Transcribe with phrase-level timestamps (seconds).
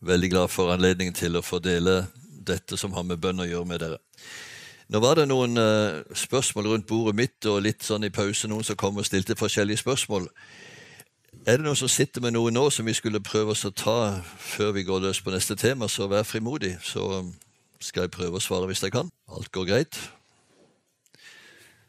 [0.00, 2.06] Veldig glad for anledningen til å fordele
[2.46, 3.98] dette som har med bønn å gjøre med dere.
[4.92, 8.66] Nå var det noen uh, spørsmål rundt bordet mitt, og litt sånn i pause noen
[8.66, 10.28] som kom og stilte forskjellige spørsmål.
[11.46, 14.20] Er det noen som sitter med noe nå som vi skulle prøve oss å ta
[14.38, 16.76] før vi går løs på neste tema, så vær frimodig.
[16.82, 17.24] Så
[17.82, 19.10] skal jeg prøve å svare hvis jeg kan.
[19.32, 19.98] Alt går greit.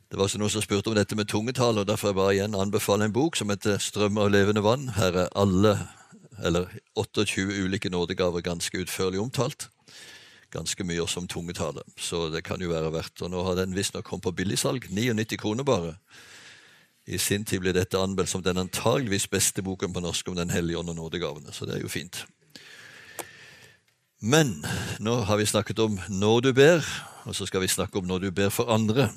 [0.07, 2.55] Det var også noen som spurte om dette med tungetale, og derfor jeg bare igjen
[2.55, 4.93] anbefaler en bok som heter 'Strømmer av levende vann'.
[4.95, 5.73] Her er alle,
[6.43, 9.69] eller 28 ulike nådegaver ganske utførlig omtalt.
[10.53, 13.21] Ganske mye også om tungetale, så det kan jo være verdt.
[13.21, 14.87] Og nå har den visstnok kommet på billigsalg.
[14.89, 15.97] 99 kroner bare.
[17.07, 20.49] I sin tid ble dette anmeldt som den antageligvis beste boken på norsk om Den
[20.51, 22.25] hellige ånd og nådegavene, så det er jo fint.
[24.19, 24.65] Men
[24.99, 26.83] nå har vi snakket om når du ber,
[27.25, 29.11] og så skal vi snakke om når du ber for andre.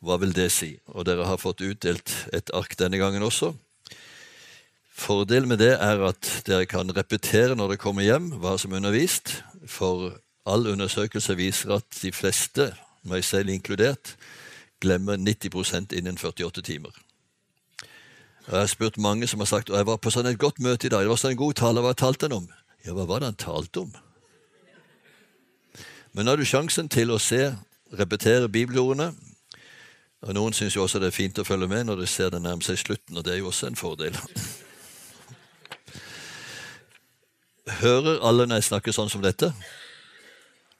[0.00, 0.72] Hva vil det si?
[0.94, 3.52] Og dere har fått utdelt et ark denne gangen også.
[5.00, 8.82] Fordelen med det er at dere kan repetere når dere kommer hjem, hva som er
[8.82, 9.38] undervist.
[9.64, 10.10] For
[10.44, 12.66] all undersøkelse viser at de fleste,
[13.08, 14.16] meg selv inkludert,
[14.80, 16.92] glemmer 90% innen 48 timer.
[18.44, 20.88] Jeg har spurt mange som har sagt og jeg var på sånn et godt møte
[20.88, 21.04] i dag.
[21.06, 21.84] Det var sånn en god tale.
[21.84, 22.48] Hva talte han om?
[22.84, 23.92] Ja, hva var det han talte om?
[26.12, 27.54] Men nå har du sjansen til å se,
[27.96, 29.14] repetere bibelordene,
[30.20, 32.66] og Noen syns også det er fint å følge med når de ser det nærmer
[32.66, 34.18] seg slutten, og det er jo også en fordel.
[37.78, 39.52] Hører alle når jeg snakker sånn som dette?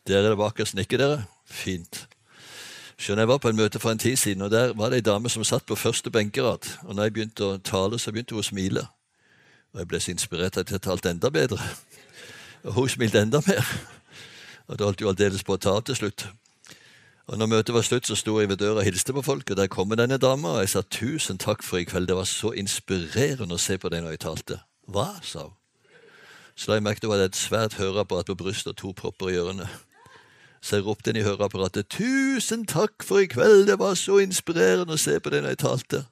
[0.08, 1.20] Dere der bak oss nikker dere?
[1.47, 2.06] Fint.
[3.00, 5.06] Skjønner Jeg var på en møte for en tid siden, og der var det ei
[5.06, 6.66] dame som satt på første benkerad.
[6.84, 8.82] Og når jeg begynte å tale, så begynte hun å smile.
[9.72, 11.62] Og jeg ble så inspirert at jeg talte enda bedre.
[12.64, 13.64] Og hun smilte enda mer.
[14.69, 16.27] Og det holdt jo aldeles på å ta av til slutt.
[17.30, 19.56] Og når møtet var slutt, så sto jeg ved døra og hilste på folk, og
[19.56, 22.50] der kom denne dama, og jeg sa tusen takk for i kveld, det var så
[22.58, 24.60] inspirerende å se på deg når jeg talte.
[24.91, 25.12] Hva?
[25.22, 25.59] sa hun.
[26.61, 28.91] Så la jeg merke til at det var et svært høreapparat på brystet og to
[28.92, 29.69] propper i ørene.
[30.61, 34.93] Så jeg ropte inn i høreapparatet tusen takk for i kveld, det var så inspirerende
[34.93, 36.03] å se på deg når jeg talte.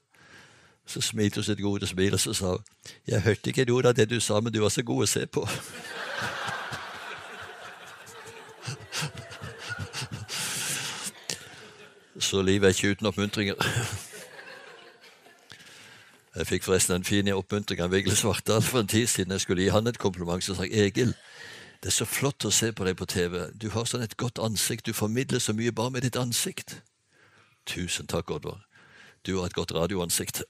[0.89, 2.57] Så smilte hun sitt gode smil, og så sa
[3.05, 5.27] jeg hørte ikke noe av det du sa, men du var så god å se
[5.29, 5.45] på.
[12.19, 14.08] Så livet er ikke uten oppmuntringer.
[16.39, 19.33] Jeg fikk forresten en fin oppmuntring av Vigle Svartdal for en tid siden.
[19.35, 20.45] Jeg skulle gi han et kompliment.
[20.45, 21.11] Så sa Egil,
[21.83, 23.49] det er så flott å se på deg på TV.
[23.59, 24.87] Du har sånn et godt ansikt.
[24.87, 26.77] Du formidler så mye bare med ditt ansikt.
[27.67, 28.63] Tusen takk, Oddvar.
[29.27, 30.45] Du har et godt radioansikt.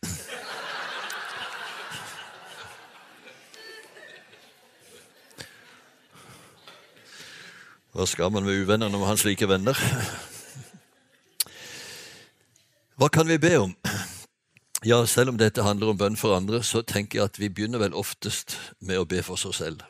[7.96, 9.80] Hva skal man med uvenner når man har slike venner?
[13.00, 13.72] Hva kan vi be om?
[14.86, 17.78] Ja, Selv om dette handler om bønn for andre, så tenker jeg at vi begynner
[17.78, 19.82] vel oftest med å be for oss selv.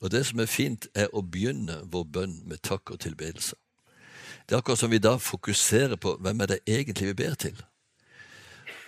[0.00, 3.56] Og det som er fint, er å begynne vår bønn med takk og tilbedelse.
[4.46, 7.58] Det er akkurat som vi da fokuserer på hvem er det egentlig vi ber til.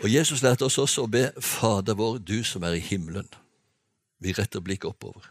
[0.01, 3.27] Og Jesus lærte oss også å be Fader vår, du som er i himmelen.
[4.21, 5.27] Vi retter blikket oppover.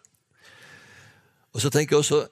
[1.53, 2.25] Og så tenker jeg også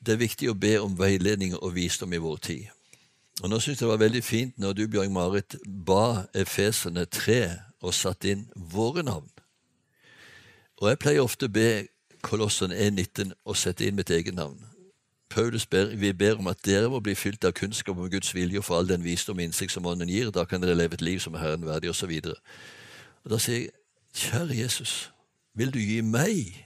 [0.00, 2.77] det er viktig å be om veiledning og visdom i vår tid.
[3.42, 5.56] Og Nå syns jeg det var veldig fint når du, Bjørn Marit,
[5.86, 7.42] ba Efeserne 3
[7.80, 9.30] og satte inn våre navn.
[10.82, 11.86] Og jeg pleier ofte å be
[12.22, 14.58] Kolossene 1,19 og sette inn mitt eget navn.
[15.30, 18.58] Paulus ber, vi ber om at dere må bli fylt av kunnskap om Guds vilje
[18.58, 20.32] og for all den visdom og innsikt som Ånden gir.
[20.34, 22.14] Da kan dere leve et liv som er Herren verdig, osv.
[23.28, 23.74] Da sier jeg,
[24.18, 24.94] kjære Jesus,
[25.54, 26.56] vil du gi meg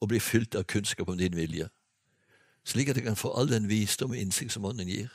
[0.00, 1.68] å bli fylt av kunnskap om din vilje?
[2.64, 5.12] Slik at jeg kan få all den visdom og innsikt som Ånden gir.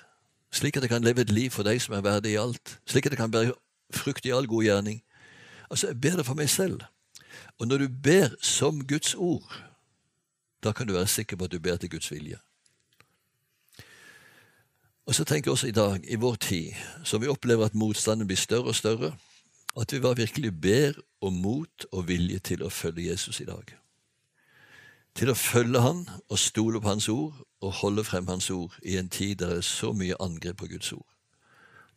[0.52, 2.80] Slik at jeg kan leve et liv for deg som er verdig i alt.
[2.90, 3.54] Slik at jeg kan bære
[3.94, 5.02] frukt i all god gjerning.
[5.70, 6.82] Altså, Jeg ber det for meg selv.
[7.60, 9.64] Og når du ber som Guds ord,
[10.64, 12.38] da kan du være sikker på at du ber til Guds vilje.
[15.06, 16.72] Og så tenker jeg også i dag, i vår tid,
[17.04, 19.16] som vi opplever at motstanden blir større og større,
[19.80, 23.80] at vi var virkelig ber om mot og vilje til å følge Jesus i dag
[25.20, 28.98] til å følge Han og stole på Hans ord og holde frem Hans ord i
[28.98, 31.08] en tid der det er så mye angrep på Guds ord.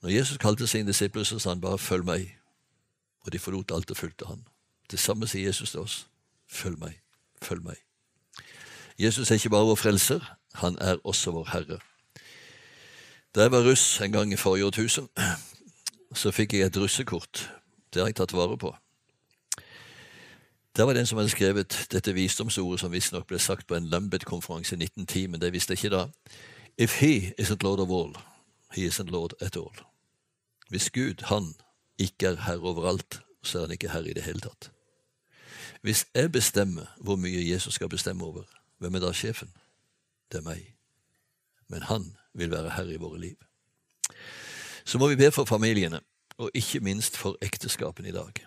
[0.02, 2.38] Når Jesus kalte sine disipler, så sa han bare 'følg meg',
[3.20, 4.44] og de forlot alt og fulgte han.
[4.90, 6.06] Det samme sier Jesus til oss.
[6.48, 7.00] Følg meg,
[7.42, 7.76] følg meg.
[8.98, 11.78] Jesus er ikke bare vår frelser, han er også vår Herre.
[13.34, 15.08] Da jeg var russ en gang i forrige årtusen,
[16.14, 17.50] så fikk jeg et russekort.
[17.94, 18.76] Det har jeg tatt vare på.
[20.76, 23.90] Der var det en som hadde skrevet dette visdomsordet som visstnok ble sagt på en
[23.92, 26.06] Lambeth-konferanse i 1910, men det visste jeg ikke da.
[26.78, 28.16] If he isn't lord of all,
[28.72, 29.84] he isn't lord at all.
[30.68, 31.54] Hvis Gud, han,
[31.98, 34.70] ikke er herre overalt, så er han ikke herre i det hele tatt.
[35.82, 38.42] Hvis jeg bestemmer hvor mye Jesus skal bestemme over,
[38.78, 39.52] hvem er da sjefen?
[40.32, 40.74] Det er meg.
[41.68, 43.36] Men han vil være herre i våre liv.
[44.84, 46.00] Så må vi be for familiene,
[46.38, 48.46] og ikke minst for ekteskapene i dag.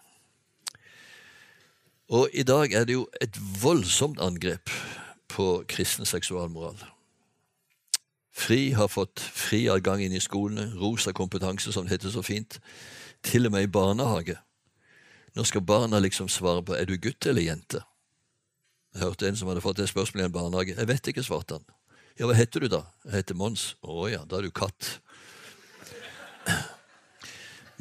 [2.10, 4.70] Og i dag er det jo et voldsomt angrep
[5.28, 6.78] på kristen seksualmoral.
[8.36, 12.60] FRI har fått fri adgang inn i skolene, rosa kompetanse, som det heter så fint,
[13.24, 14.36] til og med i barnehage.
[15.36, 17.82] Nå skal barna liksom svare på er du gutt eller jente.
[18.94, 20.76] Jeg hørte en som hadde fått det spørsmålet i en barnehage.
[20.78, 21.66] Jeg vet ikke, svarte han.
[22.20, 22.86] Ja, hva heter du da?
[23.08, 23.74] Jeg heter Mons.
[23.84, 25.00] Å ja, da er du katt.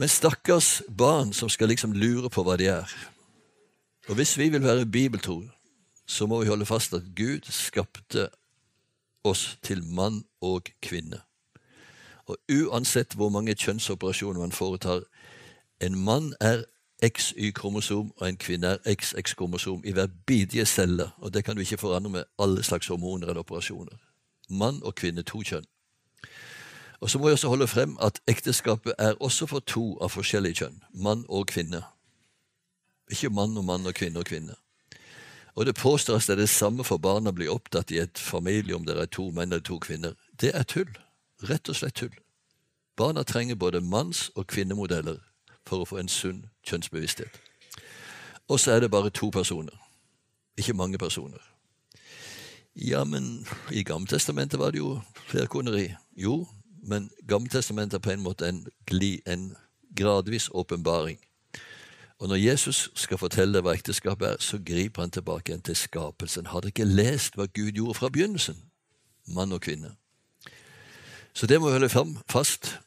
[0.01, 2.97] Men stakkars barn som skal liksom lure på hva de er.
[4.09, 5.43] Og hvis vi vil være bibeltro,
[6.07, 8.29] så må vi holde fast at Gud skapte
[9.25, 11.21] oss til mann og kvinne.
[12.27, 15.01] Og uansett hvor mange kjønnsoperasjoner man foretar
[15.81, 16.65] En mann er
[17.05, 21.11] XY-kromosom, og en kvinne er XX-kromosom i hver bidige celle.
[21.19, 23.97] Og det kan du ikke forandre med alle slags hormoner eller operasjoner.
[24.51, 25.65] Mann og kvinne, to kjønn.
[27.01, 30.55] Og så må vi også holde frem at ekteskapet er også for to av forskjellige
[30.55, 30.83] kjønn.
[30.93, 31.83] Mann og kvinne.
[33.11, 34.55] Ikke mann og mann og kvinne og kvinne.
[35.55, 38.85] Og det påstås det er det samme for barna bli opptatt i et familie om
[38.87, 40.15] det er to menn eller to kvinner.
[40.41, 40.91] Det er tull.
[41.43, 42.15] Rett og slett tull.
[42.97, 45.19] Barna trenger både manns- og kvinnemodeller
[45.67, 47.41] for å få en sunn kjønnsbevissthet.
[48.49, 49.75] Og så er det bare to personer.
[50.59, 51.41] Ikke mange personer.
[52.75, 55.95] Ja, men i Gammeltestamentet var det jo flerkoneri.
[56.17, 56.47] Jo,
[56.83, 58.67] men Gammeltestamentet er på en måte en,
[59.27, 59.57] en
[59.97, 61.19] gradvis åpenbaring.
[62.25, 66.47] Og når Jesus skal fortelle hva ekteskapet er, så griper han tilbake igjen til skapelsen.
[66.49, 68.57] Har dere ikke lest hva Gud gjorde fra begynnelsen?
[69.37, 69.91] Mann og kvinne.
[71.37, 72.79] Så det må vi holde fram, fast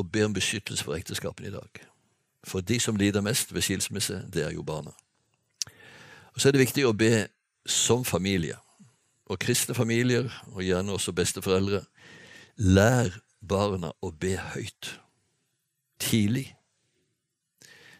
[0.00, 1.84] og be om beskyttelse for ekteskapene i dag.
[2.40, 4.96] For de som lider mest ved skilsmisse, det er jo barna.
[6.32, 7.26] Og Så er det viktig å be
[7.66, 8.56] som familie.
[9.26, 11.84] Og kristne familier, og gjerne også besteforeldre,
[12.56, 13.12] lær
[13.44, 15.00] barna å be høyt.
[16.00, 16.54] Tidlig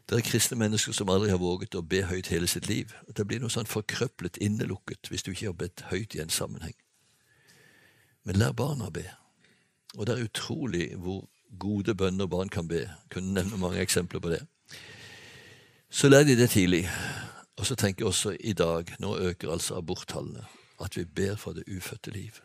[0.09, 2.95] det er kristne mennesker som aldri har våget å be høyt hele sitt liv.
[3.13, 6.77] Det blir noe sånn forkrøplet, innelukket, hvis du ikke har bedt høyt i en sammenheng.
[8.25, 9.05] Men lær barna å be.
[9.99, 11.27] Og det er utrolig hvor
[11.61, 12.87] gode bønner barn kan be.
[12.87, 14.41] Jeg kunne nevne mange eksempler på det.
[15.91, 16.87] Så lær de det tidlig.
[17.59, 20.45] Og så tenker jeg også i dag, nå øker altså aborttallene,
[20.81, 22.41] at vi ber for det ufødte liv.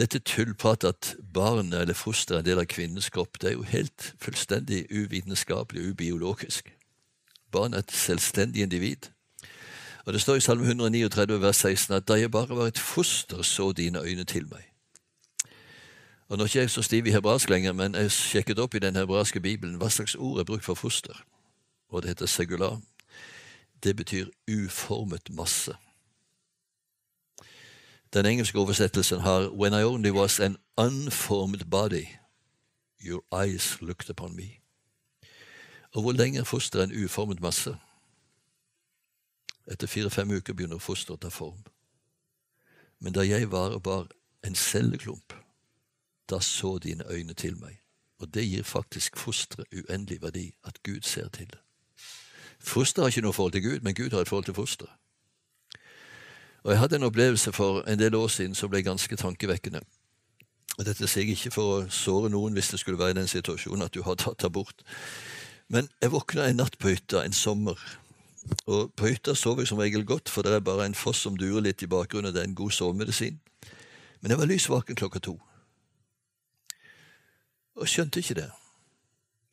[0.00, 3.66] Dette tullpratet at barnet eller fosteret er en del av kvinnens kropp, det er jo
[3.68, 6.70] helt fullstendig uvitenskapelig og ubiologisk.
[7.52, 9.10] Barnet er et selvstendig individ.
[10.06, 13.42] Og Det står i Salme 139 vers 16 at da jeg bare var et foster,
[13.42, 14.64] så dine øyne til meg.
[16.28, 18.78] Og Nå er ikke jeg så stiv i hebraisk lenger, men jeg sjekket opp i
[18.78, 21.24] den hebraiske bibelen hva slags ord er brukt for foster.
[21.90, 22.80] Og det heter segular.
[23.82, 25.76] Det betyr uformet masse.
[28.12, 32.06] Den engelske oversettelsen har When I only was an unformed body,
[33.00, 34.60] your eyes looked upon me.
[35.94, 37.76] Og hvor lenge er fosteret en uformet masse?
[39.70, 41.62] Etter fire-fem uker begynner fosteret å ta form.
[42.98, 44.08] Men da jeg var og bar
[44.46, 45.34] en celleklump,
[46.30, 47.78] da så dine øyne til meg.
[48.18, 51.60] Og det gir faktisk fosteret uendelig verdi, at Gud ser til det.
[52.58, 54.92] Fosteret har ikke noe forhold til Gud, men Gud har et forhold til fosteret.
[56.62, 59.80] Og Jeg hadde en opplevelse for en del år siden som ble ganske tankevekkende.
[60.78, 63.28] Og Dette sier jeg ikke for å såre noen hvis det skulle være i den
[63.28, 64.84] situasjonen at du har tatt abort.
[65.68, 67.78] Men jeg våkna en natt på hytta en sommer.
[68.66, 71.36] Og På hytta sover jeg som regel godt, for det er bare en foss som
[71.36, 72.34] durer litt i bakgrunnen.
[72.34, 73.40] Det er en god sovemedisin.
[74.20, 75.36] Men jeg var lys vaken klokka to.
[77.76, 78.50] Og skjønte ikke det.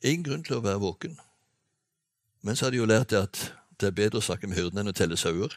[0.04, 1.16] Ingen grunn til å være våken.
[2.42, 3.40] Men så hadde jeg jo lært det at
[3.80, 5.54] det er bedre å snakke med hyrden enn å telle sauer.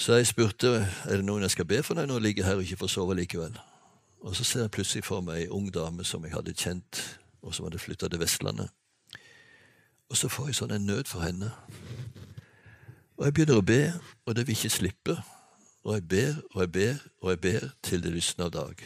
[0.00, 0.68] Så jeg spurte
[1.04, 3.14] er det noen jeg skal be for deg nå ligger her og ikke får sove
[3.18, 3.52] likevel.
[4.24, 7.00] Og så ser jeg plutselig for meg ei ung dame som jeg hadde kjent,
[7.44, 8.70] og som hadde flytta til Vestlandet.
[10.08, 11.50] Og så får jeg sånn en nød for henne.
[13.18, 13.80] Og jeg begynner å be,
[14.24, 15.16] og det vil ikke slippe.
[15.84, 18.84] Og jeg ber og jeg ber og jeg ber til det lysner av dag.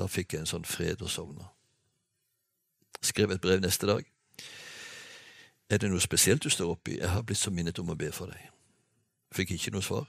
[0.00, 1.50] Da fikk jeg en sånn fred og sovna.
[3.04, 4.00] Skrev et brev neste dag.
[5.68, 6.96] Er det noe spesielt du står oppi?
[6.96, 8.48] Jeg har blitt så minnet om å be for deg.
[9.36, 10.08] Fikk ikke noe svar.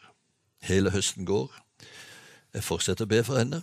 [0.59, 1.53] Hele høsten går.
[2.53, 3.61] Jeg fortsetter å be for henne.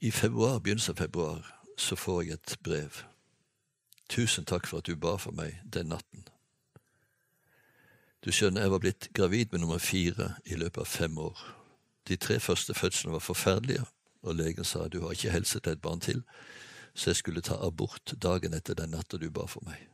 [0.00, 1.46] I februar, begynnelsen av februar
[1.80, 3.02] så får jeg et brev.
[4.10, 6.24] Tusen takk for at du ba for meg den natten.
[8.24, 11.38] Du skjønner, jeg var blitt gravid med nummer fire i løpet av fem år.
[12.08, 13.84] De tre første fødslene var forferdelige,
[14.22, 16.24] og legen sa du har ikke helse til et barn til,
[16.94, 19.86] så jeg skulle ta abort dagen etter den natta du ba for meg.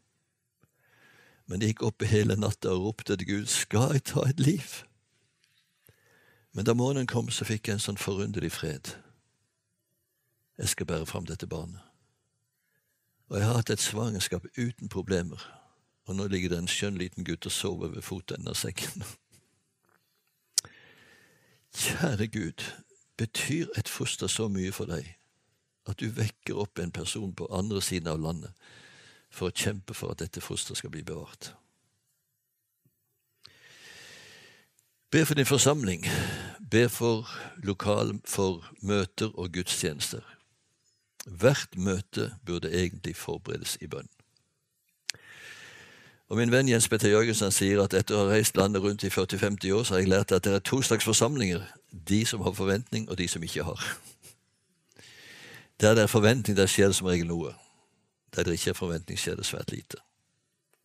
[1.46, 4.82] Men jeg gikk oppe hele natta og ropte til Gud, skal jeg ta et liv?
[6.56, 8.94] Men da morgenen kom, så fikk jeg en sånn forunderlig fred.
[10.56, 11.82] Jeg skal bære fram dette barnet.
[13.28, 15.42] Og jeg har hatt et svangerskap uten problemer,
[16.08, 19.04] og nå ligger det en skjønn liten gutt og sover ved fotenden av sekken.
[21.76, 22.64] Kjære Gud,
[23.20, 25.12] betyr et foster så mye for deg
[25.86, 28.56] at du vekker opp en person på andre siden av landet
[29.28, 31.52] for å kjempe for at dette fosteret skal bli bevart?
[35.10, 36.06] Be for din forsamling.
[36.70, 37.28] Be for
[37.62, 40.20] lokal, for møter og gudstjenester.
[41.26, 44.08] Hvert møte burde egentlig forberedes i bønn.
[46.28, 49.12] Og Min venn Jens Petter Jørgensen sier at etter å ha reist landet rundt i
[49.14, 51.62] 40-50 år, så har jeg lært at det er to slags forsamlinger.
[51.92, 53.86] De som har forventning, og de som ikke har.
[55.80, 57.54] Der det er forventning, der skjer det som regel noe.
[58.34, 60.02] Der det ikke er forventning, skjer det svært lite.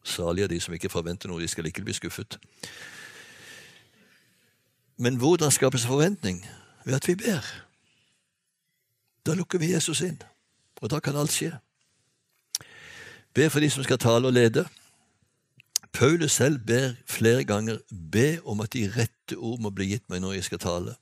[0.04, 2.38] Salig er de som ikke forventer noe, de skal ikke bli skuffet.
[5.02, 6.46] Men hvordan skapes forventning?
[6.86, 7.46] Ved at vi ber.
[9.26, 10.22] Da lukker vi Jesus inn,
[10.82, 11.56] og da kan alt skje.
[13.34, 14.68] Be for de som skal tale og lede.
[15.94, 17.78] Paulus selv ber flere ganger
[18.12, 20.94] be om at de rette ord må bli gitt meg når jeg skal tale,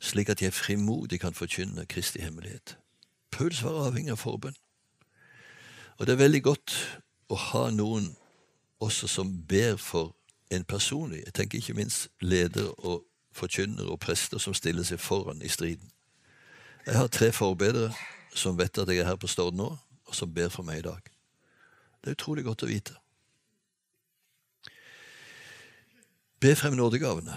[0.00, 2.74] slik at jeg frimodig kan forkynne Kristi hemmelighet.
[3.30, 4.56] Paulus var avhengig av forbønn.
[5.98, 6.74] Og det er veldig godt
[7.30, 8.10] å ha noen
[8.82, 10.16] også som ber for
[10.50, 11.22] en personlig.
[11.26, 13.04] Jeg tenker ikke minst leder og
[13.38, 15.90] forkynnere og prester som stiller seg foran i striden.
[16.86, 17.92] Jeg har tre forbedere
[18.34, 19.68] som vet at jeg er her på Stord nå,
[20.08, 21.10] og som ber for meg i dag.
[22.00, 22.94] Det er utrolig godt å vite.
[26.38, 27.34] Be frem nådegavene.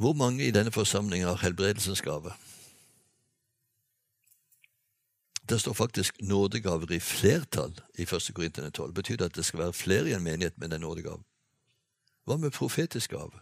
[0.00, 2.32] Hvor mange i denne forsamlingen har helbredelsens gave?
[5.50, 8.30] Det står faktisk nådegaver i flertall i 1.
[8.34, 8.94] Korintene 12.
[8.94, 11.24] Betyr det at det skal være flere i en menighet med den nådegaven?
[12.24, 13.40] Hva med profetisk gave?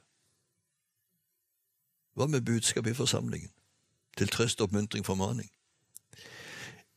[2.14, 3.50] Hva med budskap i forsamlingen?
[4.16, 5.50] Til trøst, oppmuntring, formaning?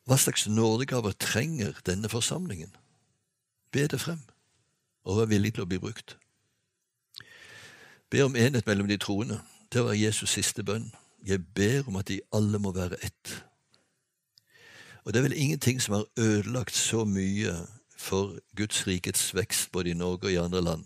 [0.05, 2.75] Hva slags nådegaver trenger denne forsamlingen?
[3.71, 4.19] Be det frem,
[5.03, 6.17] og vær villig til å bli brukt.
[8.09, 9.39] Be om enhet mellom de troende.
[9.71, 10.91] Det var Jesus' siste bønn.
[11.27, 13.45] Jeg ber om at de alle må være ett.
[15.05, 17.53] Og det er vel ingenting som har ødelagt så mye
[17.97, 20.85] for Guds rikets vekst både i Norge og i andre land,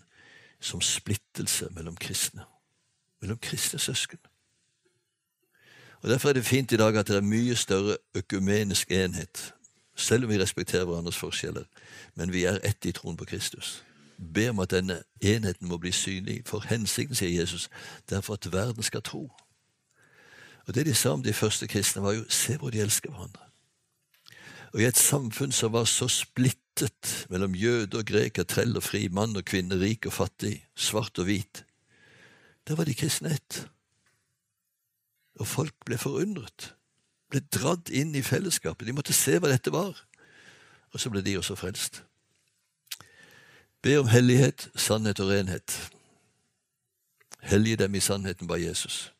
[0.60, 2.44] som splittelse mellom kristne.
[3.20, 4.18] Mellom kristne søsken.
[6.02, 9.54] Og Derfor er det fint i dag at det er mye større økumenisk enhet,
[9.96, 11.64] selv om vi respekterer hverandres forskjeller.
[12.14, 13.84] Men vi er ett i troen på Kristus.
[14.34, 16.42] Be om at denne enheten må bli synlig.
[16.46, 17.68] For hensikten, sier Jesus,
[18.08, 19.32] det er for at verden skal tro.
[20.66, 23.42] Og Det de sa om de første kristne, var jo se hvor de elsker hverandre.
[24.72, 26.08] Og i et samfunn som var så
[26.76, 31.18] splittet mellom jøde og greker, trell og fri, mann og kvinne, rik og fattig, svart
[31.18, 31.64] og hvit,
[32.68, 33.68] der var de kristne ett.
[35.40, 36.74] Og folk ble forundret,
[37.30, 38.86] ble dratt inn i fellesskapet.
[38.86, 39.96] De måtte se hva dette var.
[40.92, 42.02] Og så ble de også frelst.
[43.82, 45.76] Be om hellighet, sannhet og renhet.
[47.40, 49.12] Hellige dem i sannheten, ba Jesus.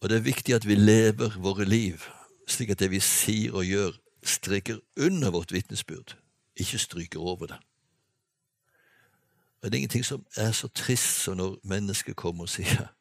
[0.00, 2.04] Og det er viktig at vi lever våre liv
[2.48, 6.16] slik at det vi sier og gjør, streker under vårt vitnesbyrd,
[6.58, 7.58] ikke stryker over det.
[9.62, 12.92] Og Det er ingenting som er så trist som når mennesker kommer og sier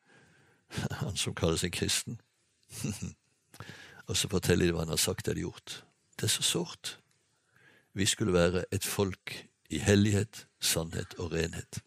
[1.02, 2.22] han som kaller seg kristen,
[4.08, 5.84] og så forteller de hva han har sagt eller gjort.
[6.18, 6.98] Det er så sårt.
[7.94, 11.80] Vi skulle være et folk i hellighet, sannhet og renhet.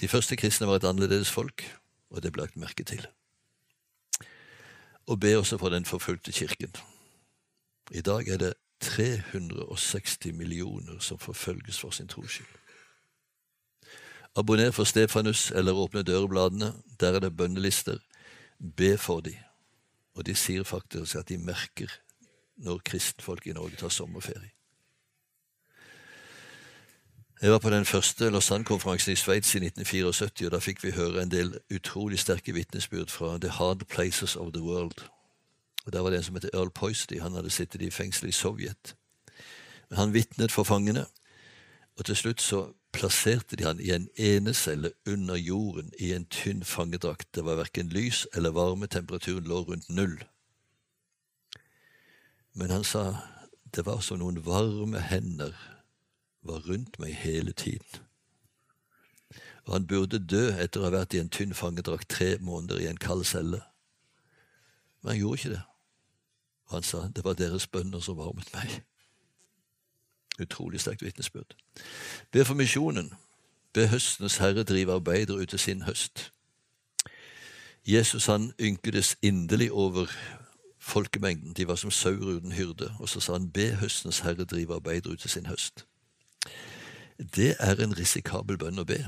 [0.00, 1.64] De første kristne var et annerledes folk,
[2.10, 3.06] og det ble lagt merke til.
[5.06, 6.72] Og be også for den forfulgte kirken.
[7.90, 12.46] I dag er det 360 millioner som forfølges for sin troskyld.
[14.36, 16.72] Abonner for Stefanus eller åpne dørbladene.
[17.00, 17.98] Der er det bønnelister.
[18.76, 19.34] Be for dem.
[20.14, 21.88] Og de sier faktisk at de merker
[22.56, 24.50] når kristenfolk i Norge tar sommerferie.
[27.42, 31.22] Jeg var på den første Lausanne-konferansen i Sveits i 1974, og da fikk vi høre
[31.22, 35.06] en del utrolig sterke vitnesbyrd fra The Hard Places of the World.
[35.88, 37.18] Og Der var det en som het Earl Poisty.
[37.18, 38.96] Han hadde sittet i fengsel i Sovjet.
[39.88, 41.06] Men Han vitnet for fangene,
[41.96, 46.64] og til slutt så plasserte de han i en enecelle under jorden i en tynn
[46.64, 47.34] fangedrakt.
[47.34, 50.24] Det var verken lys eller varme, temperaturen lå rundt null.
[52.52, 53.16] Men han sa
[53.74, 55.56] det var som noen varme hender
[56.42, 58.04] var rundt meg hele tiden.
[59.64, 62.86] Og han burde dø etter å ha vært i en tynn fangedrakt tre måneder i
[62.92, 63.64] en kald celle.
[65.00, 65.64] Men han gjorde ikke det.
[66.68, 68.82] Og han sa det var deres bønner som varmet meg.
[70.40, 71.56] Utrolig sterkt vitnesbyrd.
[72.32, 73.12] Be for misjonen.
[73.72, 76.32] Be høstens herre drive arbeider ut til sin høst.
[77.86, 80.06] Jesus han ynkedes inderlig over
[80.78, 81.52] folkemengden.
[81.52, 82.94] De var som sauer uten hyrde.
[82.98, 85.86] Og så sa han be høstens herre drive arbeider ut til sin høst.
[87.36, 89.00] Det er en risikabel bønn å be,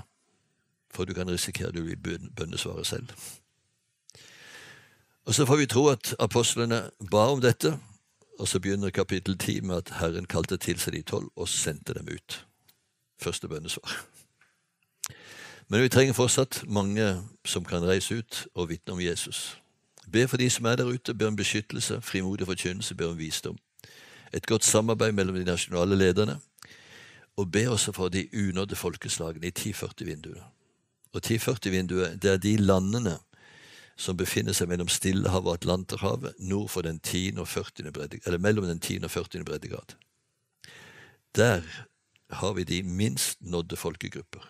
[0.90, 3.12] for du kan risikere du blir bønnesvaret selv.
[5.30, 7.78] Og Så får vi tro at apostlene ba om dette,
[8.38, 11.94] og så begynner kapittel 10 med at Herren kalte til seg de tolv og sendte
[11.94, 12.46] dem ut.
[13.22, 13.92] Første bønnesvar.
[15.68, 19.54] Men vi trenger fortsatt mange som kan reise ut og vitne om Jesus.
[20.12, 23.58] Be for de som er der ute, be om beskyttelse, frimodig forkynnelse, be om visdom.
[24.34, 26.40] Et godt samarbeid mellom de nasjonale lederne.
[27.36, 30.42] Og be også for de unådde folkeslagene i 1040-vinduet.
[31.12, 33.18] Og 1040-vinduet, det er de landene
[34.00, 37.36] som befinner seg mellom Stillehavet og Atlanterhavet, nord for den 10.
[37.42, 37.92] og 40.
[37.92, 39.02] bredde, eller mellom den 10.
[39.04, 39.44] og 40.
[39.44, 39.94] breddegrad.
[41.36, 41.62] Der
[42.30, 44.46] har vi de minst nådde folkegrupper.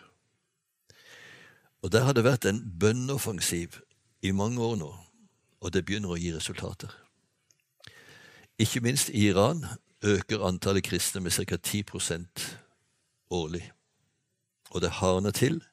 [1.83, 3.81] Og der har det vært en bønneoffensiv
[4.23, 4.91] i mange år nå,
[5.61, 6.93] og det begynner å gi resultater.
[8.61, 9.65] Ikke minst i Iran
[10.05, 11.57] øker antallet kristne med ca.
[11.57, 11.85] 10
[13.31, 13.73] årlig.
[14.71, 15.65] Og det hardner til.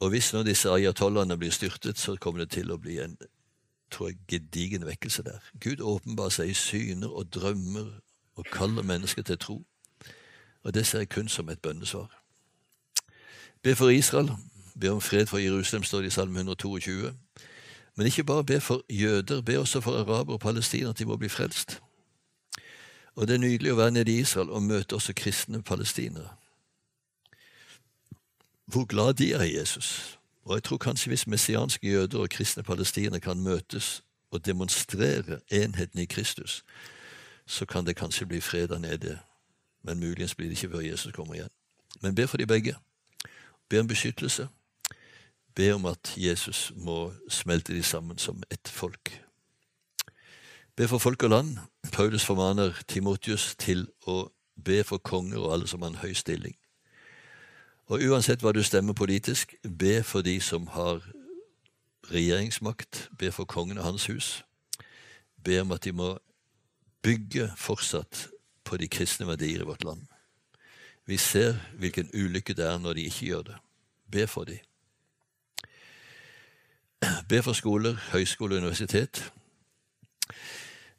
[0.00, 3.16] Og hvis nå disse ayatollahene blir styrtet, så kommer det til å bli en
[3.90, 5.38] tror jeg, gedigen vekkelse der.
[5.60, 7.88] Gud åpenbarer seg i syner og drømmer
[8.36, 9.64] og kaller mennesker til tro.
[10.62, 12.12] Og det ser jeg kun som et bønnesvar.
[13.62, 14.30] Be for Israel.
[14.80, 17.14] Be om fred for Jerusalem, står det i Salme 122.
[17.96, 21.16] Men ikke bare be for jøder, be også for araber og palestinere at de må
[21.16, 21.80] bli frelst.
[23.14, 26.37] Og det er nydelig å være nede i Israel og møte også kristne palestinere.
[28.68, 30.18] Hvor glad de er i Jesus.
[30.44, 36.00] Og jeg tror kanskje hvis messianske jøder og kristne palestinere kan møtes og demonstrere enheten
[36.00, 36.64] i Kristus,
[37.46, 39.18] så kan det kanskje bli fred der nede.
[39.82, 41.48] Men muligens blir det ikke før Jesus kommer igjen.
[42.00, 42.74] Men be for de begge.
[43.68, 44.48] Be om beskyttelse.
[45.54, 49.24] Be om at Jesus må smelte de sammen som ett folk.
[50.76, 51.58] Be for folk og land.
[51.92, 54.28] Paulus formaner Timotius til å
[54.64, 56.56] be for konger og alle som har en høy stilling.
[57.88, 61.00] Og uansett hva du stemmer politisk, be for de som har
[62.12, 63.08] regjeringsmakt.
[63.18, 64.44] Be for kongen og hans hus.
[65.44, 66.18] Be om at de må
[67.02, 68.28] bygge fortsatt
[68.64, 70.04] på de kristne verdier i vårt land.
[71.06, 73.56] Vi ser hvilken ulykke det er når de ikke gjør det.
[74.12, 74.58] Be for de.
[77.28, 79.32] Be for skoler, høyskole og universitet.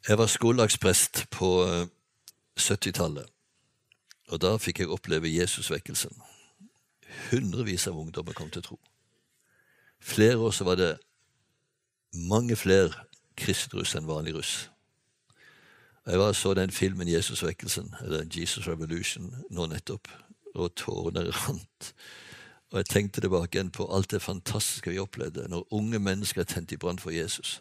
[0.08, 1.66] Jeg var skolelagsprest på
[2.58, 6.16] 70-tallet, eh, og da fikk jeg oppleve Jesusvekkelsen.
[7.28, 8.80] Hundrevis av ungdommer kom til tro.
[10.00, 10.90] Flere år så var det
[12.12, 12.92] mange flere
[13.36, 14.54] kristruss enn vanlig russ.
[16.06, 20.08] Jeg var så den filmen Jesusvekkelsen, eller Jesus Revolution, nå nettopp,
[20.54, 21.92] og tårene rant.
[22.70, 26.48] Og jeg tenkte tilbake igjen på alt det fantastiske vi opplevde når unge mennesker er
[26.50, 27.60] tent i brann for Jesus.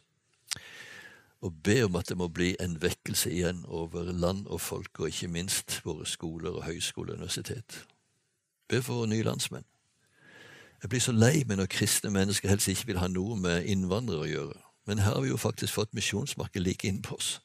[1.42, 5.08] Og be om at det må bli en vekkelse igjen over land og folk, og
[5.08, 7.86] ikke minst våre skoler og høyskole og universitet.
[8.70, 9.66] Be for våre nye landsmenn.
[10.84, 14.24] Jeg blir så lei meg når kristne mennesker helst ikke vil ha noe med innvandrere
[14.24, 14.62] å gjøre.
[14.88, 17.40] Men her har vi jo faktisk fått misjonsmarkedet like inn på oss.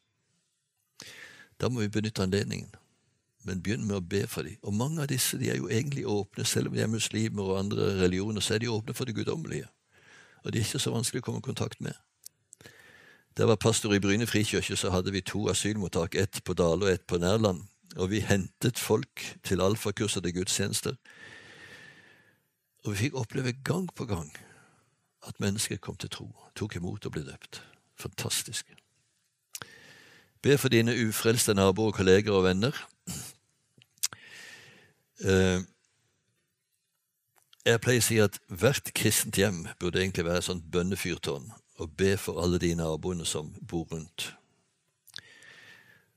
[1.60, 2.70] Da må vi benytte anledningen
[3.44, 4.56] men begynn med å be for dem.
[4.64, 7.58] Og mange av disse de er jo egentlig åpne, selv om de er muslimer og
[7.60, 9.68] andre religioner, så er de åpne for det guddommelige.
[10.44, 11.96] Og de er ikke så vanskelig å komme i kontakt med.
[13.36, 16.92] Der var pastor i Bryne frikirke, så hadde vi to asylmottak, ett på Dale og
[16.92, 17.64] ett på Nærland.
[17.96, 20.96] Og vi hentet folk til alfakurs og til gudstjenester.
[22.84, 24.32] Og vi fikk oppleve gang på gang
[25.26, 27.62] at mennesker kom til tro, tok imot og ble døpt.
[27.96, 28.74] Fantastisk.
[30.42, 32.76] Be for dine ufrelste naboer, kolleger og venner.
[35.24, 35.62] Eh,
[37.64, 41.46] jeg pleier å si at hvert kristent hjem burde egentlig være et sånt bønnefyrtårn
[41.80, 44.34] og be for alle de naboene som bor rundt.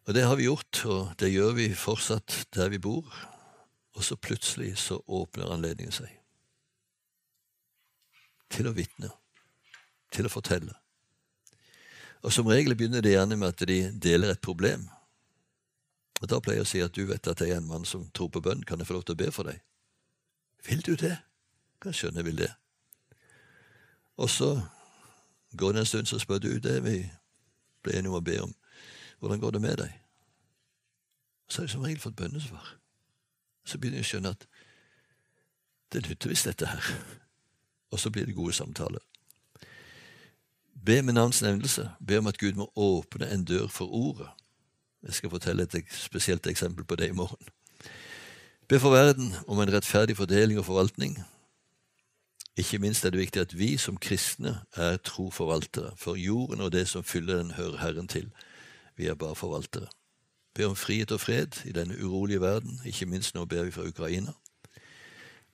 [0.07, 3.07] Og Det har vi gjort, og det gjør vi fortsatt der vi bor.
[3.93, 6.13] Og så plutselig så åpner anledningen seg
[8.47, 9.09] til å vitne,
[10.15, 10.71] til å fortelle.
[12.23, 14.87] Og Som regel begynner det gjerne med at de deler et problem.
[16.21, 18.07] Og Da pleier jeg å si at du vet at jeg er en mann som
[18.09, 18.63] tror på bønn.
[18.63, 19.59] Kan jeg få lov til å be for deg?
[20.65, 21.17] Vil du det?
[21.81, 22.53] Kan skjønne jeg vil det.
[24.17, 24.55] Og så
[25.51, 27.03] går det en stund, så spør du det vi
[27.83, 28.55] ble enige om å be om.
[29.19, 29.93] Hvordan går det med deg?
[31.47, 32.73] Så har jeg som regel fått bønnesvar.
[33.65, 34.47] Så begynner jeg å skjønne at
[35.93, 36.89] det nytter visst, dette her.
[37.91, 39.03] Og så blir det gode samtaler.
[40.85, 41.89] Be med navns nevnelse.
[42.07, 44.29] Be om at Gud må åpne en dør for ordet
[45.03, 47.47] Jeg skal fortelle et spesielt eksempel på det i morgen.
[48.67, 51.23] Be for verden om en rettferdig fordeling og forvaltning.
[52.57, 56.87] Ikke minst er det viktig at vi som kristne er troforvaltere, for jorden og det
[56.87, 58.31] som fyller den, hører Herren til.
[58.97, 59.87] Vi er bare forvaltere.
[60.55, 63.85] Be om frihet og fred i denne urolige verden, ikke minst nå ber vi for
[63.85, 64.33] Ukraina.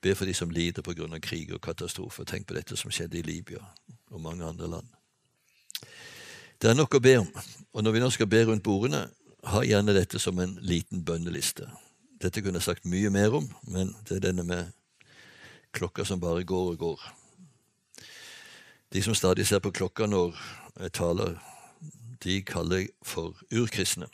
[0.01, 1.19] Be for de som lider pga.
[1.19, 2.23] krig og katastrofer.
[2.23, 3.60] Tenk på dette som skjedde i Libya
[4.12, 4.88] og mange andre land.
[6.62, 7.27] Det er nok å be om,
[7.73, 9.10] og når vi nå skal be rundt bordene,
[9.43, 11.67] ha gjerne dette som en liten bønneliste.
[12.21, 14.71] Dette kunne jeg sagt mye mer om, men det er denne med
[15.75, 17.01] klokka som bare går og går.
[18.93, 20.38] De som stadig ser på klokka når
[20.79, 21.36] jeg taler,
[22.23, 24.07] de kaller for urkristne.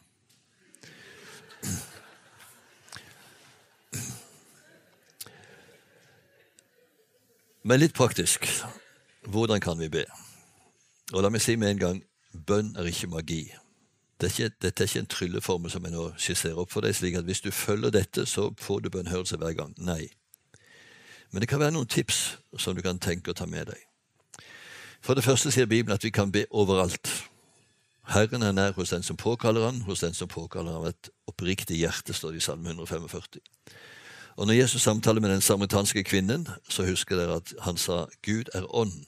[7.64, 8.48] Men litt praktisk
[9.30, 10.06] hvordan kan vi be?
[11.14, 11.98] Og la meg si med en gang
[12.48, 13.42] bønn er ikke magi.
[14.20, 16.96] Det er ikke, dette er ikke en trylleformel som jeg nå skisserer opp for deg,
[16.96, 19.74] slik at hvis du følger dette, så får du bønnhørelse hver gang.
[19.78, 20.10] Nei.
[21.32, 23.86] Men det kan være noen tips som du kan tenke å ta med deg.
[25.02, 27.29] For det første sier Bibelen at vi kan be overalt.
[28.10, 31.78] Herren er nær hos den som påkaller han, hos den som påkaller ham et oppriktig
[31.78, 33.38] hjerte, står det i Salme 145.
[34.36, 38.50] Og når Jesus samtaler med den samaritanske kvinnen, så husker dere at han sa Gud
[38.54, 39.06] er ånd,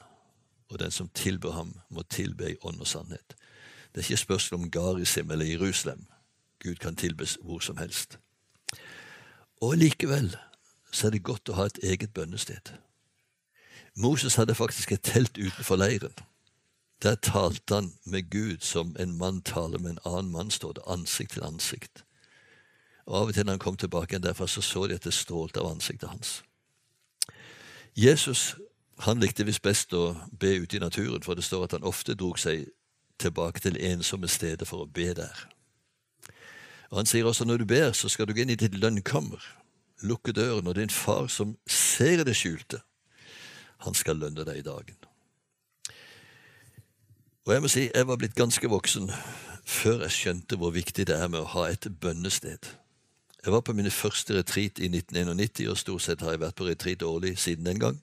[0.69, 3.35] og den som tilber ham, må tilbe i ånd og sannhet.
[3.91, 6.05] Det er ikke spørsmål om Garisim eller Jerusalem.
[6.63, 8.19] Gud kan tilbes hvor som helst.
[9.61, 10.35] Og likevel
[10.91, 12.75] så er det godt å ha et eget bønnested.
[13.95, 16.13] Moses hadde faktisk et telt utenfor leiren.
[17.01, 20.83] Der talte han med Gud som en mann taler med en annen mann, står det,
[20.87, 22.03] ansikt til ansikt.
[23.05, 25.13] Og Av og til når han kom tilbake igjen derfra, så så de at det
[25.13, 26.43] strålte av ansiktet hans.
[27.97, 28.55] Jesus
[29.01, 32.13] han likte visst best å be ute i naturen, for det står at han ofte
[32.13, 32.67] drog seg
[33.21, 35.47] tilbake til ensomme steder for å be der.
[36.91, 39.41] Og Han sier også når du ber, så skal du gå inn i ditt lønnkammer,
[40.03, 42.81] lukke døren, og din far som ser det skjulte,
[43.81, 45.00] han skal lønne deg i dagen.
[47.45, 49.09] Og jeg må si, jeg var blitt ganske voksen
[49.65, 52.67] før jeg skjønte hvor viktig det er med å ha et bønnested.
[53.41, 56.67] Jeg var på mine første retreat i 1991, og stort sett har jeg vært på
[56.67, 57.97] retreat årlig siden den gang.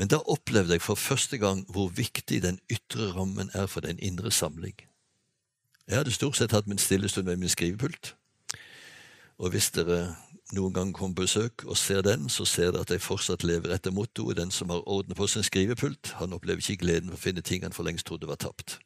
[0.00, 4.00] Men da opplevde jeg for første gang hvor viktig den ytre rammen er for den
[4.00, 4.78] indre samling.
[5.84, 8.14] Jeg hadde stort sett hatt min stillestund ved min skrivepult.
[9.36, 10.14] Og hvis dere
[10.52, 13.72] noen gang kommer på besøk og ser den, så ser dere at jeg fortsatt lever
[13.72, 17.20] etter mottoet 'Den som har orden på sin skrivepult, han opplever ikke gleden for å
[17.20, 18.78] finne ting han for lengst trodde var tapt'.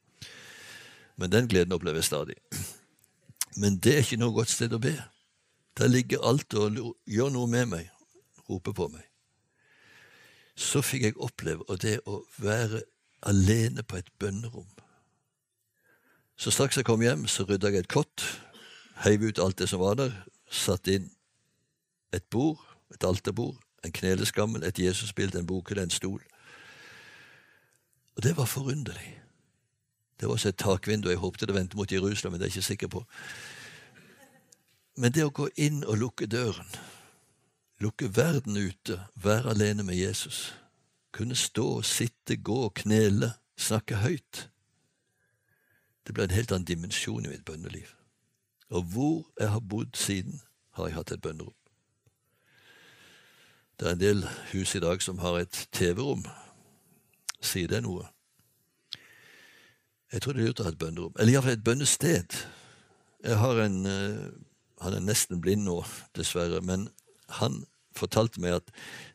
[1.17, 2.35] Men den gleden opplever jeg stadig.
[3.57, 4.95] Men det er ikke noe godt sted å be.
[5.79, 7.91] Der ligger alt og gjør noe med meg,
[8.51, 9.03] roper på meg.
[10.57, 12.83] Så fikk jeg oppleve og det å være
[13.23, 14.69] alene på et bønnerom.
[16.37, 18.23] Så straks jeg kom hjem, så rydda jeg et kott,
[19.05, 20.13] heiv ut alt det som var der,
[20.51, 21.11] satte inn
[22.13, 22.63] et bord,
[22.95, 26.23] et alterbord, en kneleskammel, et Jesusbilde, en bokhylle, en stol.
[28.17, 29.23] Og det var forunderlig.
[30.21, 31.09] Det var også et takvindu.
[31.09, 33.05] Jeg håpte det vendte mot Jerusalem, men det er jeg ikke sikker på.
[34.97, 36.69] Men det å gå inn og lukke døren,
[37.85, 40.55] lukke verden ute, være alene med Jesus,
[41.13, 44.49] kunne stå, sitte, gå, knele, snakke høyt
[46.07, 47.89] Det ble en helt annen dimensjon i mitt bønneliv.
[48.71, 50.41] Og hvor jeg har bodd siden,
[50.79, 51.66] har jeg hatt et bønnerom.
[53.77, 56.25] Det er en del hus i dag som har et TV-rom.
[57.45, 58.07] Sier det noe?
[60.13, 61.13] Jeg tror det er lurt å ha et bønnerom.
[61.19, 62.37] Eller iallfall et bønnested.
[63.27, 64.29] Jeg har en uh,
[64.81, 65.79] Han er nesten blind nå,
[66.17, 66.91] dessverre, men
[67.41, 67.63] han
[67.97, 68.67] fortalte meg at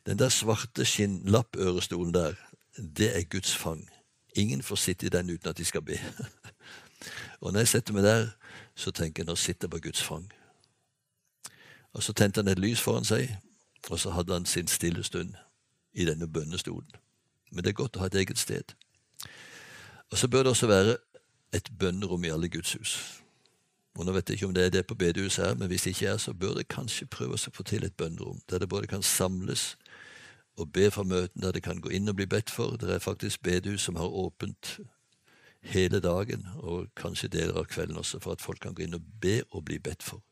[0.09, 2.33] den der svarte skinnlappørestolen der,
[2.77, 3.83] det er Guds fang.
[4.33, 5.99] Ingen får sitte i den uten at de skal be.
[7.41, 8.25] Og når jeg setter meg der,
[8.73, 10.25] så tenker jeg nå sitter jeg på Guds fang.
[11.93, 13.29] Og så tente han et lys foran seg,
[13.89, 15.33] og så hadde han sin stille stund
[15.93, 16.91] i denne bønnestolen.
[17.51, 18.75] Men det er godt å ha et eget sted.
[20.11, 20.97] Og så bør det også være
[21.53, 23.21] et bønnerom i alle gudshus.
[23.95, 25.89] Og Nå vet jeg ikke om det er det på bedehuset her, men hvis det
[25.95, 28.87] ikke er, så bør det kanskje prøve å få til et bønnerom, der det både
[28.87, 29.75] kan samles
[30.57, 32.77] og be for møtene, der det kan gå inn og bli bedt for.
[32.79, 34.79] Det er faktisk bedehus som har åpent
[35.61, 39.05] hele dagen, og kanskje deler av kvelden også, for at folk kan gå inn og
[39.21, 40.23] be og bli bedt for.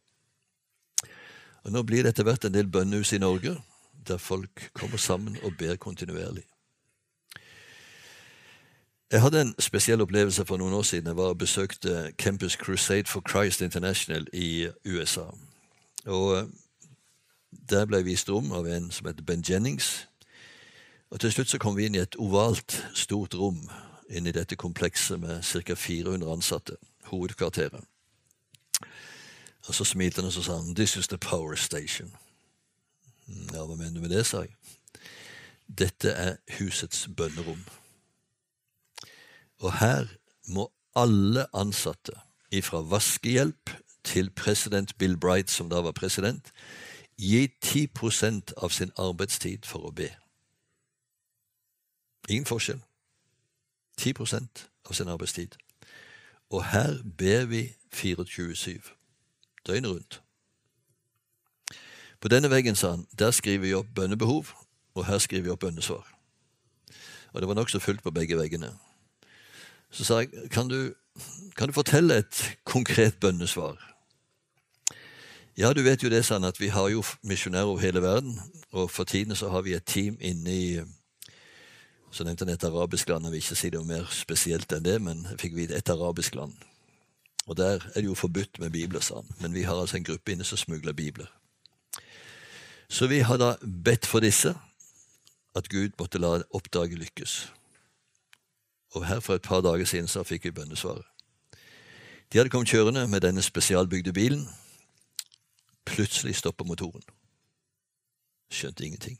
[1.63, 3.57] Og Nå blir det etter hvert en del bønnehus i Norge
[4.07, 6.43] der folk kommer sammen og ber kontinuerlig.
[9.11, 11.07] Jeg hadde en spesiell opplevelse for noen år siden.
[11.07, 15.25] Jeg var og besøkte Campus Crusade for Christ International i USA.
[16.05, 16.45] Og eh,
[17.69, 20.07] Der ble jeg vist rom av en som heter Ben Jennings.
[21.09, 23.69] Og Til slutt så kom vi inn i et ovalt, stort rom
[24.09, 25.73] inn i dette komplekset med ca.
[25.75, 26.77] 400 ansatte,
[27.09, 27.81] hovedkvarteret.
[29.69, 32.17] Og så smilte han og så sa han, 'This is the power station'.
[33.53, 34.55] Ja, hva mener du med det, sa jeg.
[35.77, 37.65] Dette er husets bønnerom.
[39.59, 40.07] Og her
[40.47, 42.11] må alle ansatte,
[42.51, 43.69] ifra vaskehjelp
[44.03, 46.51] til president Bill Bright, som da var president,
[47.17, 50.09] gi 10% av sin arbeidstid for å be.
[52.29, 52.81] Ingen forskjell.
[54.01, 55.55] 10% av sin arbeidstid.
[56.49, 58.98] Og her ber vi 24-7,
[59.67, 60.21] døgnet rundt.
[62.19, 64.51] På denne veggen, sa han, der skriver vi opp bønnebehov,
[64.95, 66.07] og her skriver vi opp bønnesvar.
[67.33, 68.73] Og det var nokså fullt på begge veggene.
[69.91, 70.93] Så sa jeg, kan du,
[71.55, 73.77] kan du fortelle et konkret bønnesvar?
[75.57, 78.39] Ja, du vet jo det, sa han, at vi har jo misjonærer over hele verden,
[78.71, 80.79] og for tiden så har vi et team inne i
[82.11, 83.25] så nevnte han et arabisk land.
[83.25, 86.35] Jeg vil ikke si det mer spesielt enn det, men jeg fikk vite et arabisk
[86.39, 86.55] land.
[87.49, 89.29] Og Der er det jo forbudt med bibler, sa han.
[89.39, 91.25] Men vi har altså en gruppe inne som smugler bibler.
[92.89, 94.53] Så vi har da bedt for disse
[95.55, 97.53] at Gud måtte la oppdraget lykkes.
[98.93, 101.05] Og her for et par dager siden så fikk vi bønnesvaret.
[102.33, 104.49] De hadde kommet kjørende med denne spesialbygde bilen.
[105.85, 107.03] Plutselig stopper motoren.
[108.51, 109.19] Skjønte ingenting.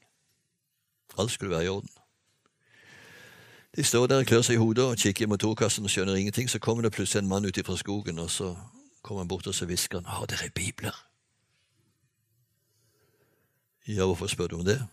[1.17, 1.98] Alt skulle være i orden.
[3.75, 6.49] De står der og klør seg i hodet og kikker i motorkassen og skjønner ingenting.
[6.49, 8.55] Så kommer det plutselig en mann ut fra skogen, og så
[9.01, 11.05] kommer han bort og så hvisker han, har dere bibler?
[13.87, 14.87] Ja, hvorfor spør du om det?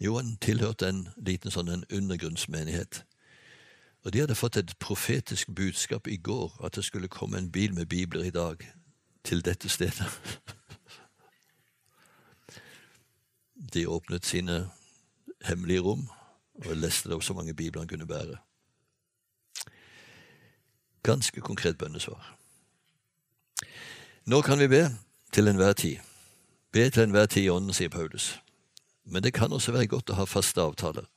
[0.00, 3.04] Jo, han tilhørte en liten sånn en undergrunnsmenighet.
[4.04, 7.74] Og de hadde fått et profetisk budskap i går, at det skulle komme en bil
[7.74, 8.56] med bibler i dag
[9.24, 10.06] til dette stedet.
[13.74, 14.70] De åpnet sine
[15.44, 16.08] hemmelige rom
[16.66, 18.36] og leste det opp så mange bibler han kunne bære.
[21.02, 22.36] Ganske konkret bønnesvar.
[24.26, 24.84] Nå kan vi be
[25.32, 25.96] til enhver tid.
[26.72, 28.40] Be til enhver tid i ånden, sier Paulus.
[29.04, 31.08] Men det kan også være godt å ha faste avtaler.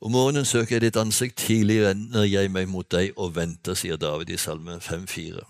[0.00, 3.96] Om morgenen søker jeg ditt ansikt, tidlig renner jeg meg mot deg og venter, sier
[3.96, 5.42] David i Salme 5,4.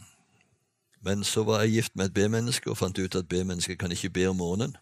[1.05, 4.11] Men så var jeg gift med et B-menneske og fant ut at B-mennesket kan ikke
[4.11, 4.77] be om morgenen.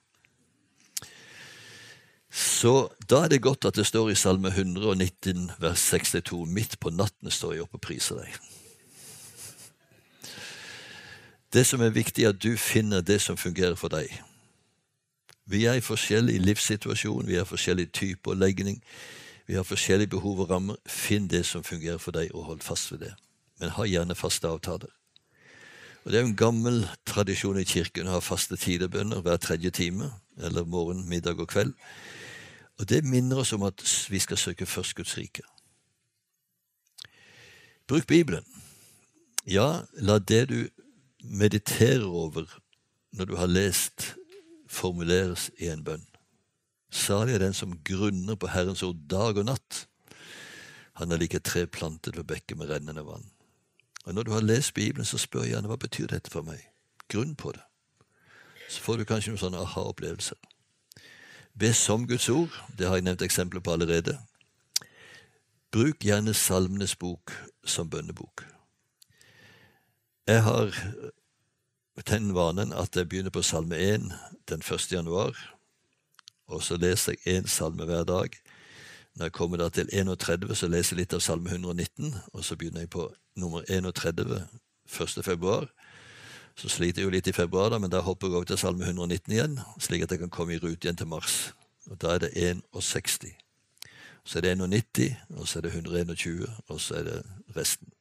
[2.37, 6.91] Så da er det godt at det står i Salme 119 vers 62 midt på
[6.93, 8.35] natten står jeg opp og priser deg.
[11.53, 14.11] Det som er viktig, er at du finner det som fungerer for deg.
[15.49, 18.83] Vi er i forskjellig livssituasjon, vi har forskjellig type og legning.
[19.47, 20.77] Vi har forskjellige behov og rammer.
[20.85, 23.15] Finn det som fungerer for deg, og hold fast ved det.
[23.63, 24.93] Men ha gjerne faste avtaler.
[26.05, 30.11] Og Det er en gammel tradisjon i kirken å ha faste tiderbønner hver tredje time,
[30.37, 31.73] eller morgen, middag og kveld.
[32.79, 35.43] Og det minner oss om at vi skal søke først Guds rike.
[37.87, 38.45] Bruk Bibelen.
[39.47, 40.69] Ja, la det du
[41.23, 42.59] mediterer over
[43.13, 44.15] når du har lest,
[44.69, 46.07] formuleres i en bønn.
[46.91, 49.87] Salig er den som grunner på Herrens ord dag og natt.
[50.97, 53.31] Han er like tre plantet ved bekket med rennende vann.
[54.05, 56.63] Og Når du har lest Bibelen, så spør gjerne hva betyr dette for meg.
[57.09, 57.63] Grunn på det.
[58.69, 60.39] Så får du kanskje noen sånne aha-opplevelser.
[61.59, 62.53] Be som Guds ord.
[62.79, 64.19] Det har jeg nevnt eksempler på allerede.
[65.73, 67.33] Bruk gjerne Salmenes bok
[67.65, 68.45] som bønnebok.
[70.27, 70.75] Jeg har
[72.07, 74.13] den vanen at jeg begynner på Salme 1
[74.49, 74.93] den 1.
[74.93, 75.33] januar,
[76.47, 78.37] og så leser jeg én salme hver dag.
[79.17, 82.57] Når jeg kommer da til 31, så leser jeg litt av Salme 119, og så
[82.57, 84.45] begynner jeg på nummer 31
[85.01, 85.25] 1.
[85.25, 85.71] februar.
[86.57, 88.87] Så sliter jeg jo litt i februar, da, men da hopper jeg over til Salme
[88.89, 91.53] 119 igjen, slik at jeg kan komme i rute igjen til mars.
[91.91, 93.37] Og Da er det 61.
[94.25, 97.23] Så er det 91, og så er det 121, og så er det
[97.57, 97.93] resten.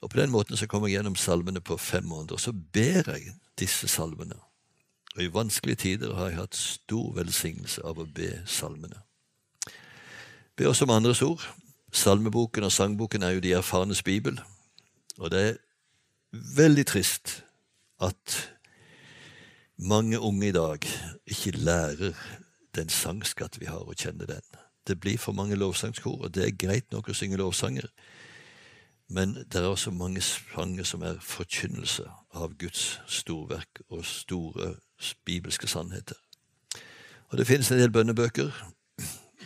[0.00, 2.34] Og På den måten så kommer jeg gjennom salmene på fem måneder.
[2.34, 4.38] Og så ber jeg disse salmene.
[5.16, 9.02] Og I vanskelige tider har jeg hatt stor velsignelse av å be salmene.
[10.56, 11.42] Be også om andres ord.
[11.92, 14.38] Salmeboken og sangboken er jo de erfarnes bibel.
[15.18, 15.58] Og det er
[16.32, 17.42] veldig trist
[18.00, 18.38] at
[19.78, 20.78] mange unge i dag
[21.26, 22.14] ikke lærer
[22.74, 24.44] den sangskatt vi har, og kjenner den.
[24.86, 27.88] Det blir for mange lovsangskor, og det er greit nok å synge lovsanger.
[29.08, 32.04] Men det er også mange sanger som er forkynnelse
[32.36, 34.74] av Guds storverk og store
[35.24, 36.16] bibelske sannheter.
[37.28, 38.52] Og Det finnes en del bønnebøker.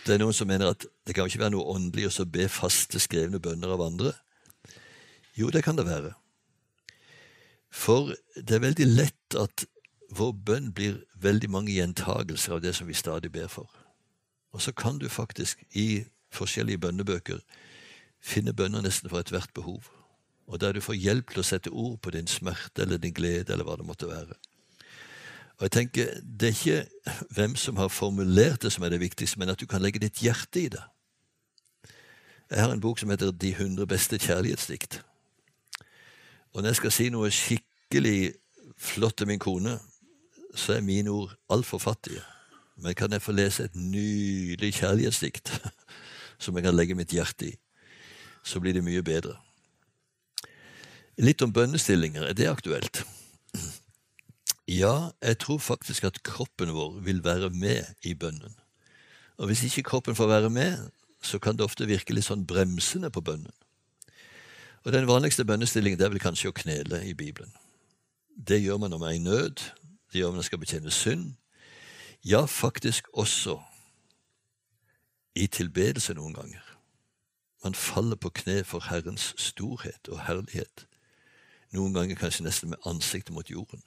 [0.07, 2.99] Det er noen som mener at det kan ikke være noe åndelig å be faste,
[2.99, 4.13] skrevne bønner av andre.
[5.39, 6.15] Jo, det kan det være.
[7.73, 9.65] For det er veldig lett at
[10.13, 13.71] vår bønn blir veldig mange gjentagelser av det som vi stadig ber for.
[14.53, 17.41] Og så kan du faktisk i forskjellige bønnebøker
[18.23, 19.91] finne bønner nesten for ethvert behov.
[20.47, 23.53] og der du får hjelp til å sette ord på din smerte eller din glede
[23.53, 24.35] eller hva det måtte være.
[25.57, 29.39] Og jeg tenker, Det er ikke hvem som har formulert det som er det viktigste,
[29.39, 30.83] men at du kan legge ditt hjerte i det.
[32.51, 35.01] Jeg har en bok som heter De 100 beste kjærlighetsdikt.
[36.53, 38.35] Og når jeg skal si noe skikkelig
[38.77, 39.79] flott til min kone,
[40.55, 42.23] så er mine ord altfor fattige.
[42.77, 45.53] Men kan jeg få lese et nydelig kjærlighetsdikt
[46.43, 47.55] som jeg kan legge mitt hjerte i,
[48.43, 49.37] så blir det mye bedre.
[51.23, 52.25] Litt om bønnestillinger.
[52.31, 53.05] Er det aktuelt?
[54.71, 58.55] Ja, jeg tror faktisk at kroppen vår vil være med i bønnen.
[59.43, 60.79] Og hvis ikke kroppen får være med,
[61.21, 63.53] så kan det ofte virke litt sånn bremsende på bønnen.
[64.85, 67.53] Og Den vanligste bønnestillingen det er vel kanskje å knele i Bibelen.
[68.37, 69.63] Det gjør man når man er i nød,
[70.13, 71.35] det gjør man når man skal betjene synd.
[72.25, 73.61] Ja, faktisk også
[75.35, 76.63] i tilbedelse noen ganger.
[77.65, 80.87] Man faller på kne for Herrens storhet og herlighet.
[81.73, 83.83] Noen ganger kanskje nesten med ansiktet mot jorden.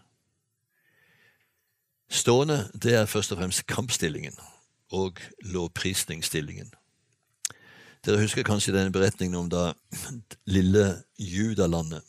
[2.10, 4.38] Stående det er først og fremst kampstillingen
[4.92, 6.72] og lovprisningsstillingen.
[8.06, 9.72] Dere husker kanskje denne beretningen om da
[10.56, 10.84] lille
[11.18, 12.06] Judalandet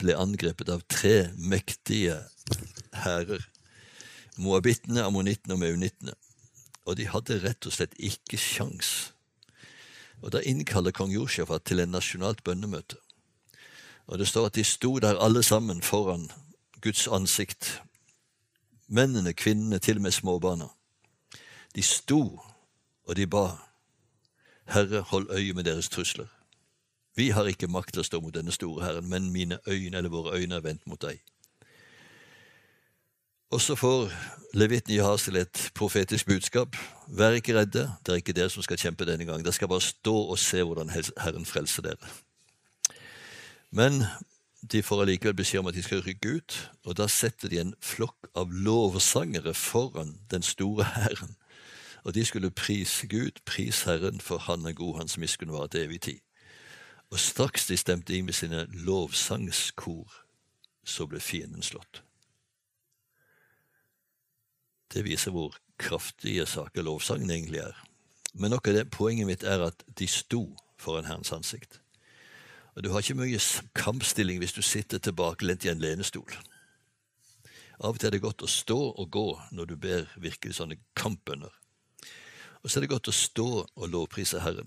[0.00, 2.16] ble angrepet av tre mektige
[3.04, 3.44] hærer.
[4.42, 6.16] Moabittene, ammonittene og maunittene.
[6.86, 9.12] Og de hadde rett og slett ikke sjans.
[10.18, 12.98] Og Da innkaller kong Josjafat til en nasjonalt bønnemøte.
[14.10, 16.26] Og Det står at de sto der alle sammen foran
[16.82, 17.82] Guds ansikt.
[18.88, 20.68] Mennene, kvinnene, til og med småbarna.
[21.74, 22.42] De sto,
[23.06, 23.65] og de ba.
[24.66, 26.26] Herre, hold øye med deres trusler.
[27.16, 30.12] Vi har ikke makt til å stå mot denne store Herren, men mine øyne eller
[30.12, 31.22] våre øyne er vendt mot deg.
[33.50, 34.10] Og så får
[34.54, 36.76] levitten til et profetisk budskap.
[37.08, 39.44] Vær ikke redde, det er ikke dere som skal kjempe denne gang.
[39.44, 42.10] Dere skal bare stå og se hvordan Herren frelser dere.
[43.70, 44.02] Men
[44.72, 47.74] de får allikevel beskjed om at de skal rykke ut, og da setter de en
[47.80, 51.36] flokk av lovsangere foran den store Herren.
[52.06, 55.80] Og de skulle prise Gud, pris Herren, for Han er god, Hans miskunn var til
[55.80, 56.18] evig tid.
[57.10, 60.12] Og straks de stemte inn med sine lovsangskor,
[60.84, 62.04] så ble fienden slått.
[64.94, 67.82] Det viser hvor kraftige saker lovsangen egentlig er.
[68.34, 70.44] Men nok av det, poenget mitt er at de sto
[70.78, 71.80] foran Herrens ansikt.
[72.76, 73.40] Og Du har ikke mye
[73.74, 76.30] kampstilling hvis du sitter tilbakelent i en lenestol.
[77.80, 80.78] Av og til er det godt å stå og gå når du ber virkelig sånne
[80.94, 81.50] kampbønner.
[82.66, 84.66] Og så er det godt å stå og lovprise Herren.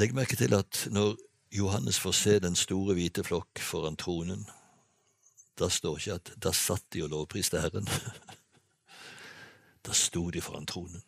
[0.00, 1.18] Legg merke til at når
[1.52, 4.46] Johannes får se den store hvite flokk foran tronen,
[5.60, 7.88] da står ikke at da satt de og lovpriste Herren.
[9.86, 11.04] Da sto de foran tronen.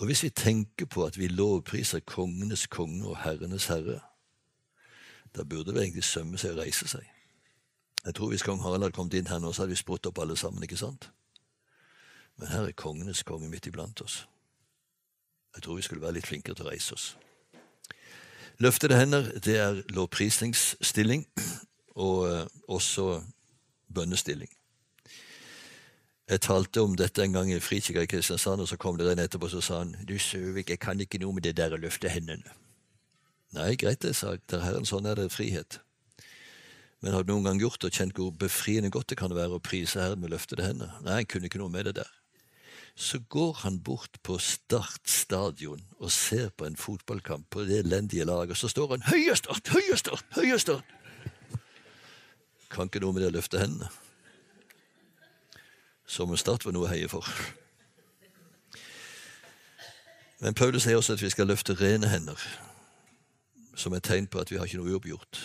[0.00, 4.00] Og hvis vi tenker på at vi lovpriser kongenes konge og herrenes herre,
[5.36, 7.04] da burde det egentlig sømme seg å reise seg.
[8.02, 10.18] Jeg tror Hvis kong Harald hadde kommet inn her nå, så hadde vi sprutt opp
[10.18, 10.64] alle sammen.
[10.66, 11.12] ikke sant?
[12.40, 14.22] Men her er kongenes konge midt iblant oss.
[15.54, 17.08] Jeg tror vi skulle være litt flinkere til å reise oss.
[18.60, 21.26] Løftede hender det er lovprisningsstilling
[22.00, 23.20] og eh, også
[23.92, 24.48] bønnestilling.
[26.30, 29.22] Jeg talte om dette en gang i Frikirka i Kristiansand, og så kom det en
[29.24, 32.12] etterpå og sa han, du Søvik, jeg kan ikke noe med det der å løfte
[32.12, 32.52] hendene.
[33.56, 34.44] Nei, greit det, sa jeg.
[34.52, 35.80] Der Herren, sånn er det frihet.
[37.02, 39.64] Men har du noen gang gjort og kjent hvor befriende godt det kan være å
[39.64, 40.94] prise Herren med løftede hender?
[41.02, 42.19] Nei, jeg kunne ikke noe med det der.
[42.94, 48.50] Så går han bort på startstadion og ser på en fotballkamp på det elendige laget,
[48.50, 49.68] og så står han 'Høye start!
[49.68, 50.24] Høye start!
[50.34, 50.84] Høye start!'
[52.70, 53.88] Kan ikke noe med det å løfte hendene.
[56.06, 57.26] Som en start var noe å heie for.
[60.40, 62.38] Men Paulus sier også at vi skal løfte rene hender,
[63.76, 65.40] som et tegn på at vi har ikke noe uoppgjort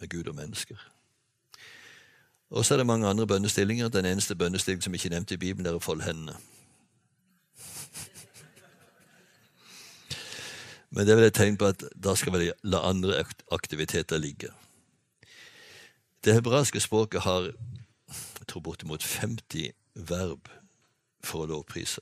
[0.00, 0.76] med Gud og mennesker.
[2.50, 3.88] Og så er det mange andre bønnestillinger.
[3.88, 6.36] Den eneste bønnestillingen som ikke er nevnt i Bibelen, er å folde hendene.
[10.96, 13.18] Men det er vel et tegn på at da skal vi la andre
[13.52, 14.48] aktiviteter ligge.
[16.24, 17.50] Det hebraiske språket har
[18.46, 19.74] jeg tror bortimot 50
[20.08, 20.48] verb
[21.24, 22.00] for å lovprise,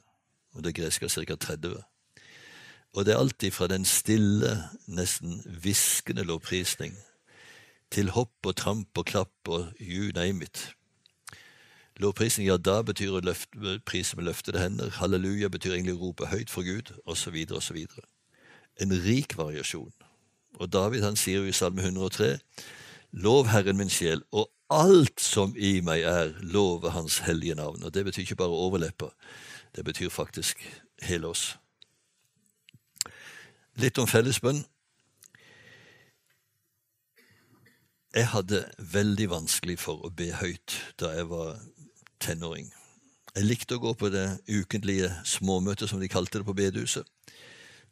[0.54, 1.34] og det greske har ca.
[1.34, 1.74] 30.
[2.94, 4.52] Og det er alltid fra den stille,
[4.86, 6.94] nesten hviskende lovprisning
[7.90, 10.68] til hopp og tramp og klapp og you name it.
[11.98, 14.94] Lovprisning, ja, da betyr å løfte, prise med løftede hender.
[15.00, 17.86] Halleluja betyr egentlig å rope høyt for Gud, osv., osv.
[18.82, 19.92] En rik variasjon.
[20.58, 22.38] Og David han sier jo i Salme 103
[23.14, 27.82] Lov Herren min sjel, og alt som i meg er, love Hans hellige navn.
[27.82, 29.10] Og Det betyr ikke bare overlepper,
[29.76, 30.58] det betyr faktisk
[31.02, 31.56] hele oss.
[33.74, 34.64] Litt om fellesbønn.
[38.14, 41.58] Jeg hadde veldig vanskelig for å be høyt da jeg var
[42.22, 42.70] tenåring.
[43.34, 47.02] Jeg likte å gå på det ukentlige småmøtet, som de kalte det på bedehuset.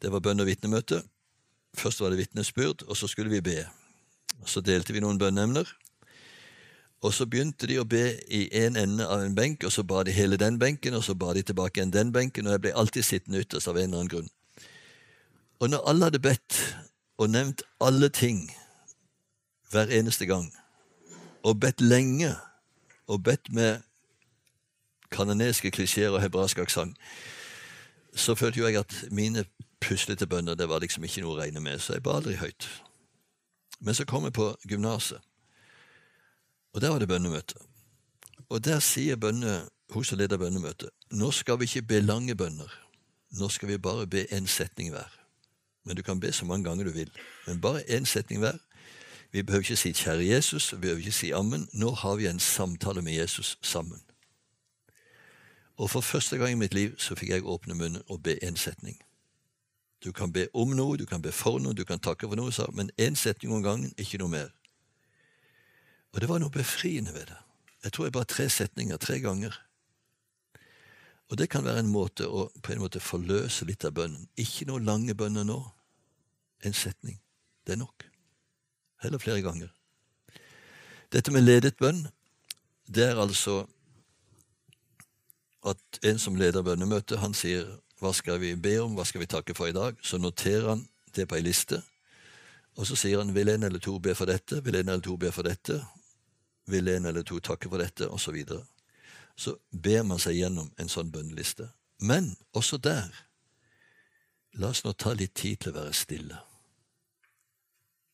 [0.01, 1.03] Det var bønn- og vitnemøte.
[1.77, 3.65] Først var det vitnesbyrd, og så skulle vi be.
[4.45, 5.67] Så delte vi noen bønneemner.
[7.03, 10.03] Og så begynte de å be i en ende av en benk, og så ba
[10.07, 12.75] de hele den benken, og så ba de tilbake igjen den benken, og jeg ble
[12.79, 14.29] alltid sittende ytterst av en eller annen grunn.
[15.59, 16.59] Og når alle hadde bedt
[17.17, 18.45] og nevnt alle ting
[19.71, 20.47] hver eneste gang,
[21.43, 22.31] og bedt lenge,
[23.07, 23.83] og bedt med
[25.11, 26.95] kanoniske klisjeer og hebraisk aksent,
[28.15, 29.43] så følte jo jeg at mine
[29.83, 32.67] puslete bønner det var liksom ikke noe å regne med, så jeg ba aldri høyt.
[33.79, 35.21] Men så kom jeg på gymnaset,
[36.73, 37.59] og der var det bønnemøte.
[38.49, 42.71] Og der sier bønne, hun som leder bønnemøtet, nå skal vi ikke be lange bønner,
[43.37, 45.11] nå skal vi bare be én setning hver.
[45.83, 47.11] Men du kan be så mange ganger du vil,
[47.47, 48.57] men bare én setning hver.
[49.31, 51.69] Vi behøver ikke si 'Kjære Jesus', vi behøver ikke si 'Ammen'.
[51.73, 54.01] Nå har vi en samtale med Jesus sammen.
[55.77, 58.55] Og for første gang i mitt liv så fikk jeg åpne munnen og be én
[58.55, 59.01] setning.
[60.03, 62.51] Du kan be om noe, du kan be for noe, du kan takke for noe,
[62.51, 64.49] sa, men én setning om gangen, ikke noe mer.
[66.13, 67.39] Og det var noe befriende ved det.
[67.83, 69.55] Jeg tror jeg bare tre setninger tre ganger.
[71.31, 74.27] Og det kan være en måte å på en måte forløse litt av bønnen.
[74.39, 75.59] Ikke noe lange bønner nå.
[76.63, 77.17] En setning.
[77.65, 78.05] Det er nok.
[79.03, 79.71] Heller flere ganger.
[81.11, 82.05] Dette med ledet bønn,
[82.87, 83.63] det er altså
[85.63, 87.69] at en som leder bønnemøtet, han sier
[88.03, 89.97] hva skal vi be om, hva skal vi takke for i dag?
[90.03, 90.85] Så noterer han
[91.15, 91.79] det på ei liste,
[92.75, 95.17] og så sier han vil en eller to be for dette, vil en eller to
[95.17, 95.77] be for dette,
[96.67, 98.25] vil en eller to takke for dette, osv.
[98.25, 98.63] Så, videre.
[99.35, 101.69] så ber man seg gjennom en sånn bønneliste.
[102.01, 103.13] Men også der,
[104.59, 106.41] la oss nå ta litt tid til å være stille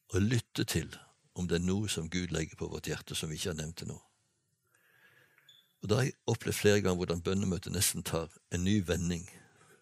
[0.10, 0.90] og lytte til
[1.38, 3.78] om det er noe som Gud legger på vårt hjerte som vi ikke har nevnt
[3.82, 3.98] til nå.
[5.82, 9.30] Og Da har jeg opplevd flere ganger hvordan bønnemøtet nesten tar en ny vending.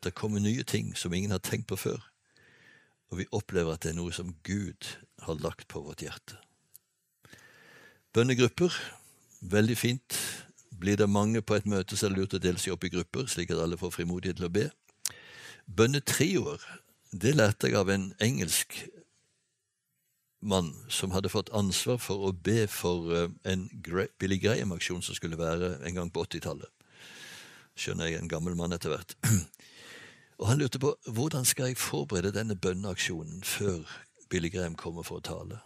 [0.08, 2.00] Det kommer nye ting som ingen har tenkt på før,
[3.12, 4.88] og vi opplever at det er noe som Gud
[5.26, 6.38] har lagt på vårt hjerte.
[8.16, 8.72] Bønnegrupper,
[9.42, 10.16] veldig fint.
[10.72, 12.94] Blir det mange på et møte, så er det lurt å dele seg opp i
[12.94, 14.70] grupper, slik at alle får frimodighet til å be.
[15.68, 16.64] Bønnetrioer,
[17.12, 18.80] det lærte jeg av en engelsk
[20.40, 23.68] mann som hadde fått ansvar for å be for eh, en
[24.22, 26.72] Billy Graham-aksjon som skulle være en gang på 80-tallet.
[27.76, 29.18] Skjønner jeg en gammel mann etter hvert.
[30.38, 33.88] Og han lurte på hvordan skal jeg forberede denne bønneaksjonen før
[34.30, 35.60] Billy Graham kommer for å tale.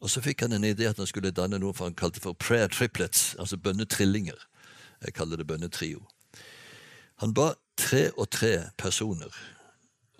[0.00, 2.68] Og så fikk han en idé at han skulle danne noe han kalte for prayer
[2.72, 4.38] triplets, altså bønnetrillinger.
[5.04, 6.02] Jeg kaller det bønnetrio.
[7.20, 9.34] Han ba tre og tre personer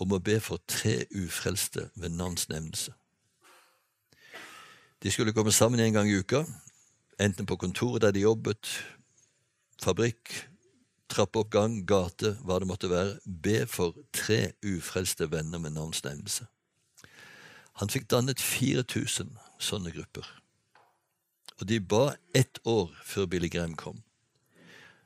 [0.01, 2.93] om å be for tre ufrelste ved navnsnevnelse.
[5.01, 6.45] De skulle komme sammen en gang i uka,
[7.20, 8.68] enten på kontoret der de jobbet,
[9.80, 10.50] fabrikk,
[11.11, 13.19] trappeoppgang, gate, hva det måtte være.
[13.27, 16.47] Be for tre ufrelste venner med navnsnevnelse.
[17.81, 20.27] Han fikk dannet 4000 sånne grupper.
[21.61, 24.03] Og de ba ett år før Billy Graham kom.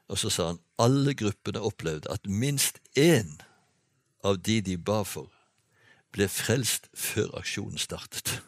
[0.09, 3.39] Og så sa han alle gruppene opplevde at minst én
[4.25, 5.31] av de de ba for,
[6.15, 8.31] ble frelst før aksjonen startet.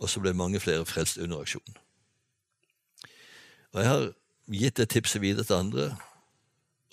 [0.00, 1.76] Og så ble mange flere frelst under aksjonen.
[3.70, 4.06] Og Jeg har
[4.58, 5.96] gitt det tipset videre til andre,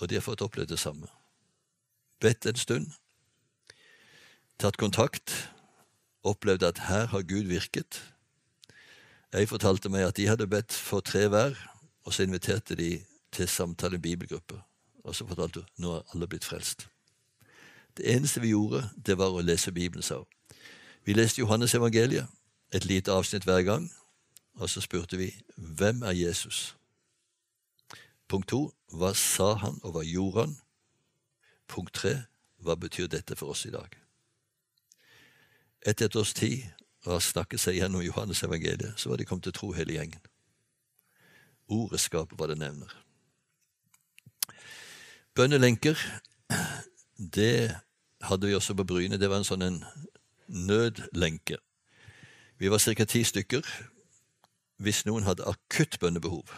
[0.01, 1.07] og de har fått opplevd det samme.
[2.21, 2.91] Bedt en stund,
[4.61, 5.33] tatt kontakt,
[6.23, 8.01] opplevd at her har Gud virket.
[9.33, 11.57] Jeg fortalte meg at de hadde bedt for tre hver,
[12.05, 14.61] og så inviterte de til samtale i bibelgruppe.
[15.03, 16.87] Og så fortalte hun nå er alle blitt frelst.
[17.97, 20.29] Det eneste vi gjorde, det var å lese Bibelen, sa hun.
[21.05, 22.27] Vi leste Johannes evangeliet
[22.73, 23.91] et lite avsnitt hver gang,
[24.59, 26.76] og så spurte vi hvem er Jesus?
[28.27, 28.61] Punkt to
[28.91, 30.57] hva sa han, og hva gjorde han?
[31.67, 32.13] Punkt tre
[32.63, 33.91] hva betyr dette for oss i dag?
[35.87, 36.63] Etter et års tid
[37.05, 40.23] og har snakket seg gjennom Johannes evangeliet, så var de kommet til tro hele gjengen.
[41.71, 42.91] Ordet skaper hva det nevner.
[45.37, 45.99] Bønnelenker,
[47.17, 47.77] det
[48.25, 49.19] hadde vi også på Bryne.
[49.19, 49.83] Det var en sånn en
[50.47, 51.59] nødlenke.
[52.57, 53.05] Vi var ca.
[53.05, 53.63] ti stykker.
[54.77, 56.49] Hvis noen hadde akutt bønnebehov,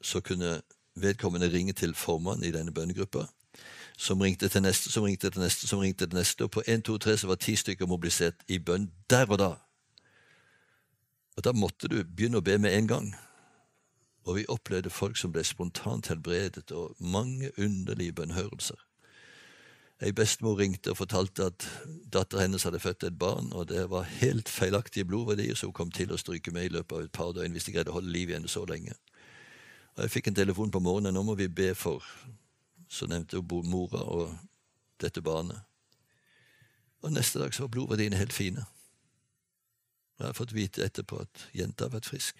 [0.00, 0.60] så kunne
[0.94, 3.26] vedkommende ringe til formannen i denne bønnegruppa,
[3.98, 6.44] som ringte til neste, som ringte til neste, som ringte til neste.
[6.44, 9.54] Og på 1, 2, 3 så var ti stykker mobilisert i bønn der og da.
[11.36, 13.08] Og da måtte du begynne å be med en gang.
[14.26, 18.78] Og vi opplevde folk som ble spontant helbredet, og mange underlige bønnhørelser.
[19.98, 21.64] Ei bestemor ringte og fortalte at
[22.12, 25.90] datteren hennes hadde født et barn, og det var helt feilaktige blodverdier, så hun kom
[25.90, 28.12] til å stryke med i løpet av et par døgn hvis de greide å holde
[28.14, 28.94] liv i henne så lenge.
[29.98, 31.14] Og Jeg fikk en telefon på morgenen.
[31.14, 32.04] Nå må vi be for
[32.88, 34.30] Så nevnte hun mora og
[35.00, 35.58] dette barnet.
[37.02, 38.64] Og neste dag så var blodverdiene helt fine.
[40.16, 42.38] Og jeg har fått vite etterpå at jenta har vært frisk.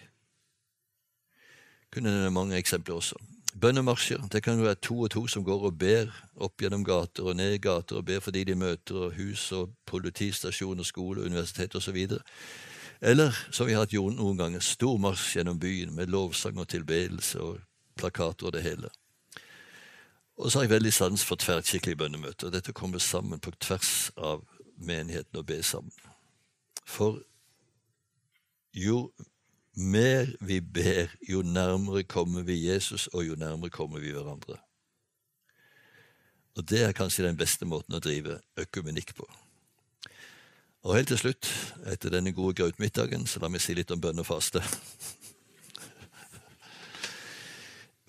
[1.91, 3.19] Kunne nevne mange eksempler også.
[3.61, 4.25] Bønnemarsjer.
[4.31, 7.35] Det kan jo være to og to som går og ber opp gjennom gater og
[7.35, 11.75] ned i gater og ber for de de møter og hus og politistasjoner, skole, universitet
[11.75, 11.97] osv.
[13.01, 16.67] Eller, som vi har hatt gjort noen ganger, stor marsj gjennom byen med lovsang og
[16.67, 17.61] tilbedelse og
[17.99, 18.91] plakater og det hele.
[20.39, 22.51] Og så har jeg veldig sans for tverrkirkelige bønnemøter.
[22.51, 24.43] Dette kommer sammen på tvers av
[24.75, 25.95] menigheten og be sammen.
[26.87, 27.19] For
[28.75, 29.09] jo
[29.75, 34.59] mer vi ber, jo nærmere kommer vi Jesus, og jo nærmere kommer vi hverandre.
[36.57, 39.27] Og det er kanskje den beste måten å drive økumenikk på.
[40.83, 41.47] Og helt til slutt,
[41.91, 44.61] etter denne gode grautmiddagen, så la meg si litt om bønn og faste.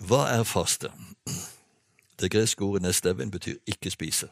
[0.07, 0.91] Hva er faste?
[2.21, 4.29] Det greske ordet nesteven betyr ikke spise.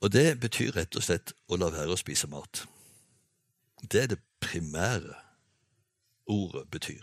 [0.00, 2.66] Og det betyr rett og slett å la være å spise mat.
[3.82, 5.16] Det er det primære
[6.28, 7.02] ordet betyr.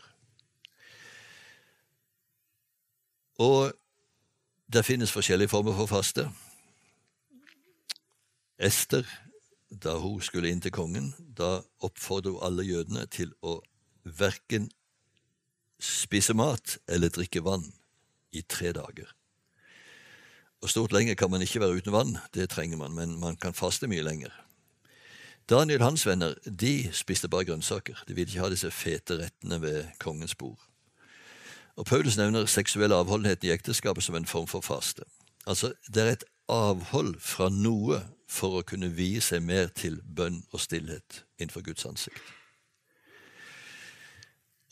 [3.40, 3.74] Og
[4.74, 6.30] det finnes forskjellige former for faste.
[8.58, 9.03] Ester,
[9.70, 13.60] da hun skulle inn til kongen, da oppfordret hun alle jødene til å
[14.06, 14.70] verken
[15.82, 17.66] spise mat eller drikke vann
[18.32, 19.10] i tre dager.
[20.64, 23.53] Og Stort lenger kan man ikke være uten vann, det trenger man, men man kan
[23.53, 24.34] faste mye lenger.
[25.49, 27.99] Daniel hans venner de spiste bare grønnsaker.
[28.08, 30.62] De ville ikke ha disse fete rettene ved kongens bord.
[31.76, 35.03] Og Paulus nevner seksuell avholdenhet i ekteskapet som en form for faste.
[35.45, 40.41] Altså, Det er et avhold fra noe for å kunne vie seg mer til bønn
[40.52, 42.22] og stillhet innenfor Guds ansikt.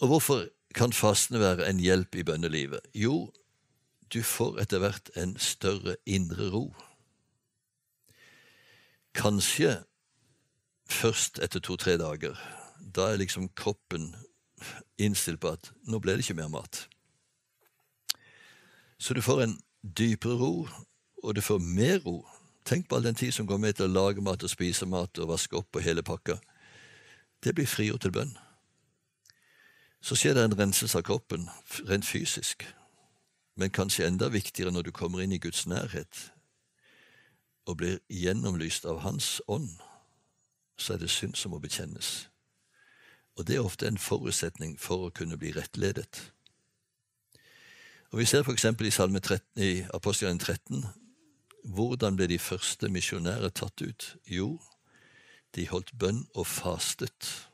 [0.02, 2.82] Og hvorfor kan fastene være en hjelp i bønnelivet?
[2.98, 3.32] Jo,
[4.14, 6.66] du får etter hvert en større indre ro.
[9.14, 9.78] Kanskje
[10.90, 12.38] først etter to-tre dager.
[12.80, 14.12] Da er liksom kroppen
[14.98, 16.88] innstilt på at nå ble det ikke mer mat.
[18.98, 20.68] Så du får en dypere ro,
[21.24, 22.26] og du får mer ro.
[22.66, 25.20] Tenk på all den tid som går med til å lage mat og spise mat
[25.20, 26.38] og vaske opp og hele pakka.
[27.44, 28.36] Det blir frigjort til bønn.
[30.04, 31.48] Så skjer det en renselse av kroppen,
[31.88, 32.68] rent fysisk.
[33.56, 36.30] Men kanskje enda viktigere når du kommer inn i Guds nærhet
[37.64, 39.78] og blir gjennomlyst av Hans ånd
[40.78, 42.30] så er det synd som må bekjennes.
[43.38, 46.32] Og det er ofte en forutsetning for å kunne bli rettledet.
[48.12, 48.66] Og Vi ser f.eks.
[48.66, 50.84] i Salme 13, i Apostelen 13
[51.64, 54.16] hvordan ble de første misjonærer tatt ut?
[54.28, 54.60] Jo,
[55.56, 57.50] de holdt bønn og fastet.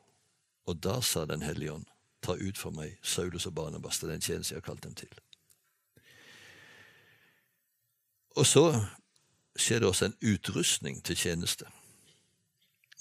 [0.66, 1.86] Og da sa Den hellige ånd,
[2.22, 5.10] ta ut for meg Saulus og Barnabas til den tjeneste jeg har kalt dem til.
[8.36, 8.86] Og så
[9.58, 11.66] skjer det også en utrustning til tjeneste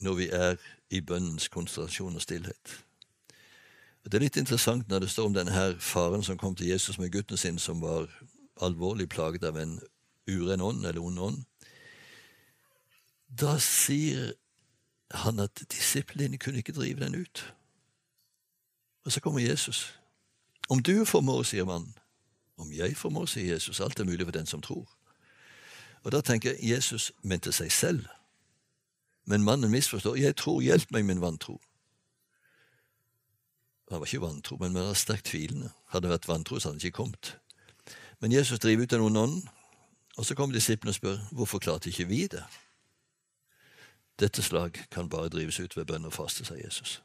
[0.01, 0.57] når vi er
[0.95, 2.75] i bønnens konsentrasjon og stillhet.
[4.07, 7.11] Det er litt interessant når det står om denne faren som kom til Jesus med
[7.13, 8.07] gutten sin, som var
[8.63, 9.75] alvorlig plaget av en
[10.29, 11.45] uren ånd, eller ond ånd.
[13.29, 14.33] Da sier
[15.11, 17.55] han at disiplene kunne ikke drive den ut.
[19.05, 19.95] Og så kommer Jesus.
[20.68, 21.95] Om du formår, sier mannen.
[22.57, 23.81] Om jeg formår, sier Jesus.
[23.81, 24.89] Alt er mulig for den som tror.
[26.03, 28.07] Og da tenker jeg Jesus mente seg selv.
[29.24, 30.16] Men mannen misforstår.
[30.16, 31.61] 'Jeg tror, hjelp meg, min vantro'.
[33.91, 35.70] Han var ikke vantro, men var sterkt tvilende.
[35.89, 37.39] Hadde det vært vantro, så hadde han ikke kommet.
[38.20, 39.43] Men Jesus driver ut den onde ånd,
[40.19, 42.43] og så kommer disiplene og spør hvorfor klarte ikke vi det?
[44.19, 46.99] Dette slag kan bare drives ut ved bønn og faste, sa Jesus.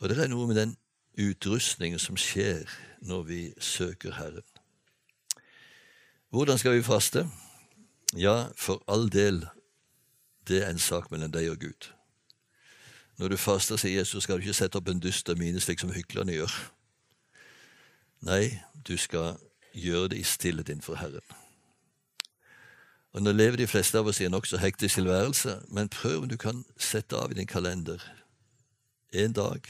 [0.00, 0.76] Og det er noe med den
[1.16, 2.68] utrustningen som skjer
[3.00, 4.44] når vi søker Herren.
[6.28, 7.24] Hvordan skal vi faste?
[8.16, 9.46] Ja, for all del,
[10.48, 11.88] det er en sak mellom deg og Gud.
[13.18, 15.94] Når du faster, sier Jesus, skal du ikke sette opp en dyster mine slik som
[15.94, 16.52] hyklerne gjør.
[18.24, 19.36] Nei, du skal
[19.76, 21.24] gjøre det i stillhet innenfor Herren.
[23.12, 26.28] Og Nå lever de fleste av oss i en nokså hektisk tilværelse, men prøv om
[26.28, 28.00] du kan sette av i din kalender
[29.12, 29.60] én dag,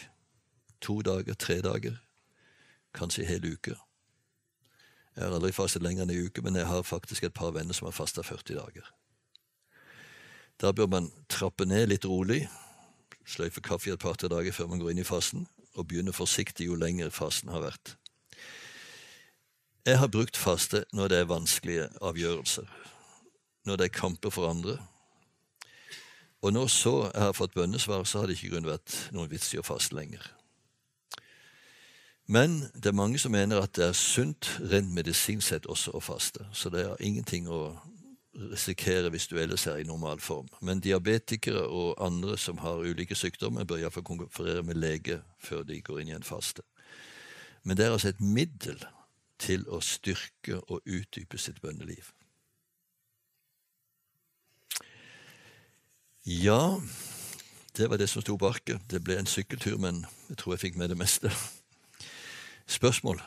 [0.80, 1.96] to dager, tre dager,
[2.94, 3.74] kanskje en hel uke.
[5.16, 7.74] Jeg har aldri fastet lenger enn en uke, men jeg har faktisk et par venner
[7.74, 8.86] som har fasta 40 dager.
[10.62, 12.46] Da bør man trappe ned litt rolig,
[13.26, 16.78] sløyfe kaffe et par-tre dager før man går inn i fasten, og begynne forsiktig jo
[16.78, 17.96] lenger fasten har vært.
[19.84, 22.68] Jeg har brukt faste når det er vanskelige avgjørelser,
[23.68, 24.78] når det er kamper for andre.
[26.40, 29.52] Og når så jeg har fått bønnesvar, så har det ikke grunn vært noen vits
[29.52, 30.24] i å faste lenger.
[32.26, 36.00] Men det er mange som mener at det er sunt rent medisinsk sett også å
[36.00, 36.48] faste.
[36.56, 37.76] Så det er ingenting å
[38.34, 40.48] risikere hvis du ellers er i normal form.
[40.64, 45.82] Men diabetikere og andre som har ulike sykdommer, bør iallfall konferere med lege før de
[45.84, 46.64] går inn i en faste.
[47.62, 48.80] Men det er altså et middel
[49.44, 52.12] til å styrke og utdype sitt bønneliv.
[56.24, 56.80] Ja,
[57.76, 58.80] det var det som sto på arket.
[58.88, 61.28] Det ble en sykkeltur, men jeg tror jeg fikk med det meste.
[62.66, 63.20] Spørsmål?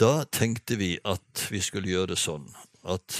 [0.00, 2.48] Da tenkte vi at vi skulle gjøre det sånn
[2.88, 3.18] at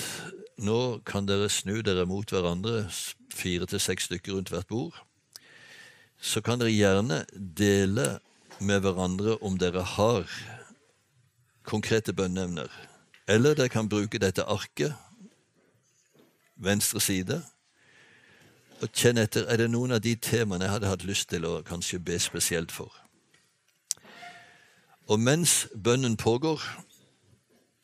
[0.65, 2.87] nå kan dere snu dere mot hverandre,
[3.37, 4.97] fire til seks stykker rundt hvert bord.
[6.21, 8.19] Så kan dere gjerne dele
[8.61, 10.29] med hverandre om dere har
[11.65, 12.69] konkrete bønneemner.
[13.29, 14.93] Eller dere kan bruke dette arket,
[16.61, 17.41] venstre side,
[18.81, 21.61] og kjenne etter er det noen av de temaene jeg hadde hatt lyst til å
[21.65, 22.93] kanskje be spesielt for.
[25.11, 26.63] Og mens bønnen pågår,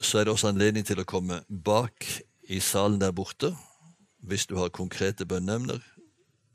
[0.00, 2.06] så er det også anledning til å komme bak
[2.48, 3.52] i salen der borte
[4.26, 5.80] hvis du har konkrete bønneemner,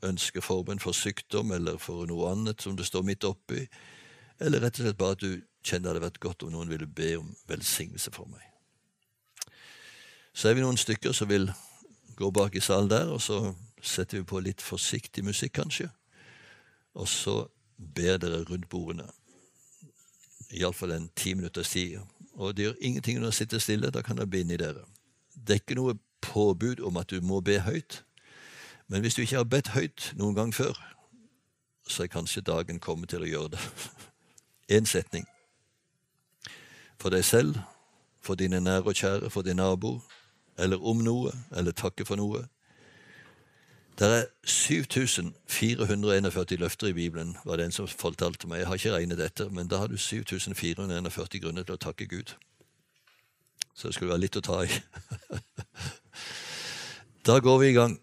[0.02, 3.66] ønsker forbønn for sykdom eller for noe annet som du står midt oppi,
[4.42, 6.86] eller rett og slett bare at du kjenner det hadde vært godt om noen ville
[6.86, 8.42] be om velsignelse for meg.
[10.34, 11.50] Så er vi noen stykker som vil
[12.16, 15.90] gå bak i salen der, og så setter vi på litt forsiktig musikk, kanskje.
[16.94, 17.36] Og så
[17.76, 19.08] ber dere rundt bordene.
[20.52, 22.00] Iallfall en ti minutters tid.
[22.34, 23.90] Og det gjør ingenting når dere sitter stille.
[23.90, 24.84] Da kan dere binde i dere.
[25.34, 28.02] Det er ikke noe påbud om at du må be høyt.
[28.92, 30.76] Men hvis du ikke har bedt høyt noen gang før,
[31.88, 33.60] så er kanskje dagen kommet til å gjøre det.
[34.76, 35.24] Én setning.
[37.00, 37.56] For deg selv,
[38.20, 39.94] for dine nære og kjære, for din nabo,
[40.60, 42.44] eller om noe, eller takke for noe.
[43.96, 48.60] Det er 7441 løfter i Bibelen, var det en som fortalte meg.
[48.60, 52.36] Jeg har ikke regnet dette, men da har du 7441 grunner til å takke Gud.
[53.72, 54.70] Så det skulle være litt å ta i.
[57.32, 57.96] da går vi i gang.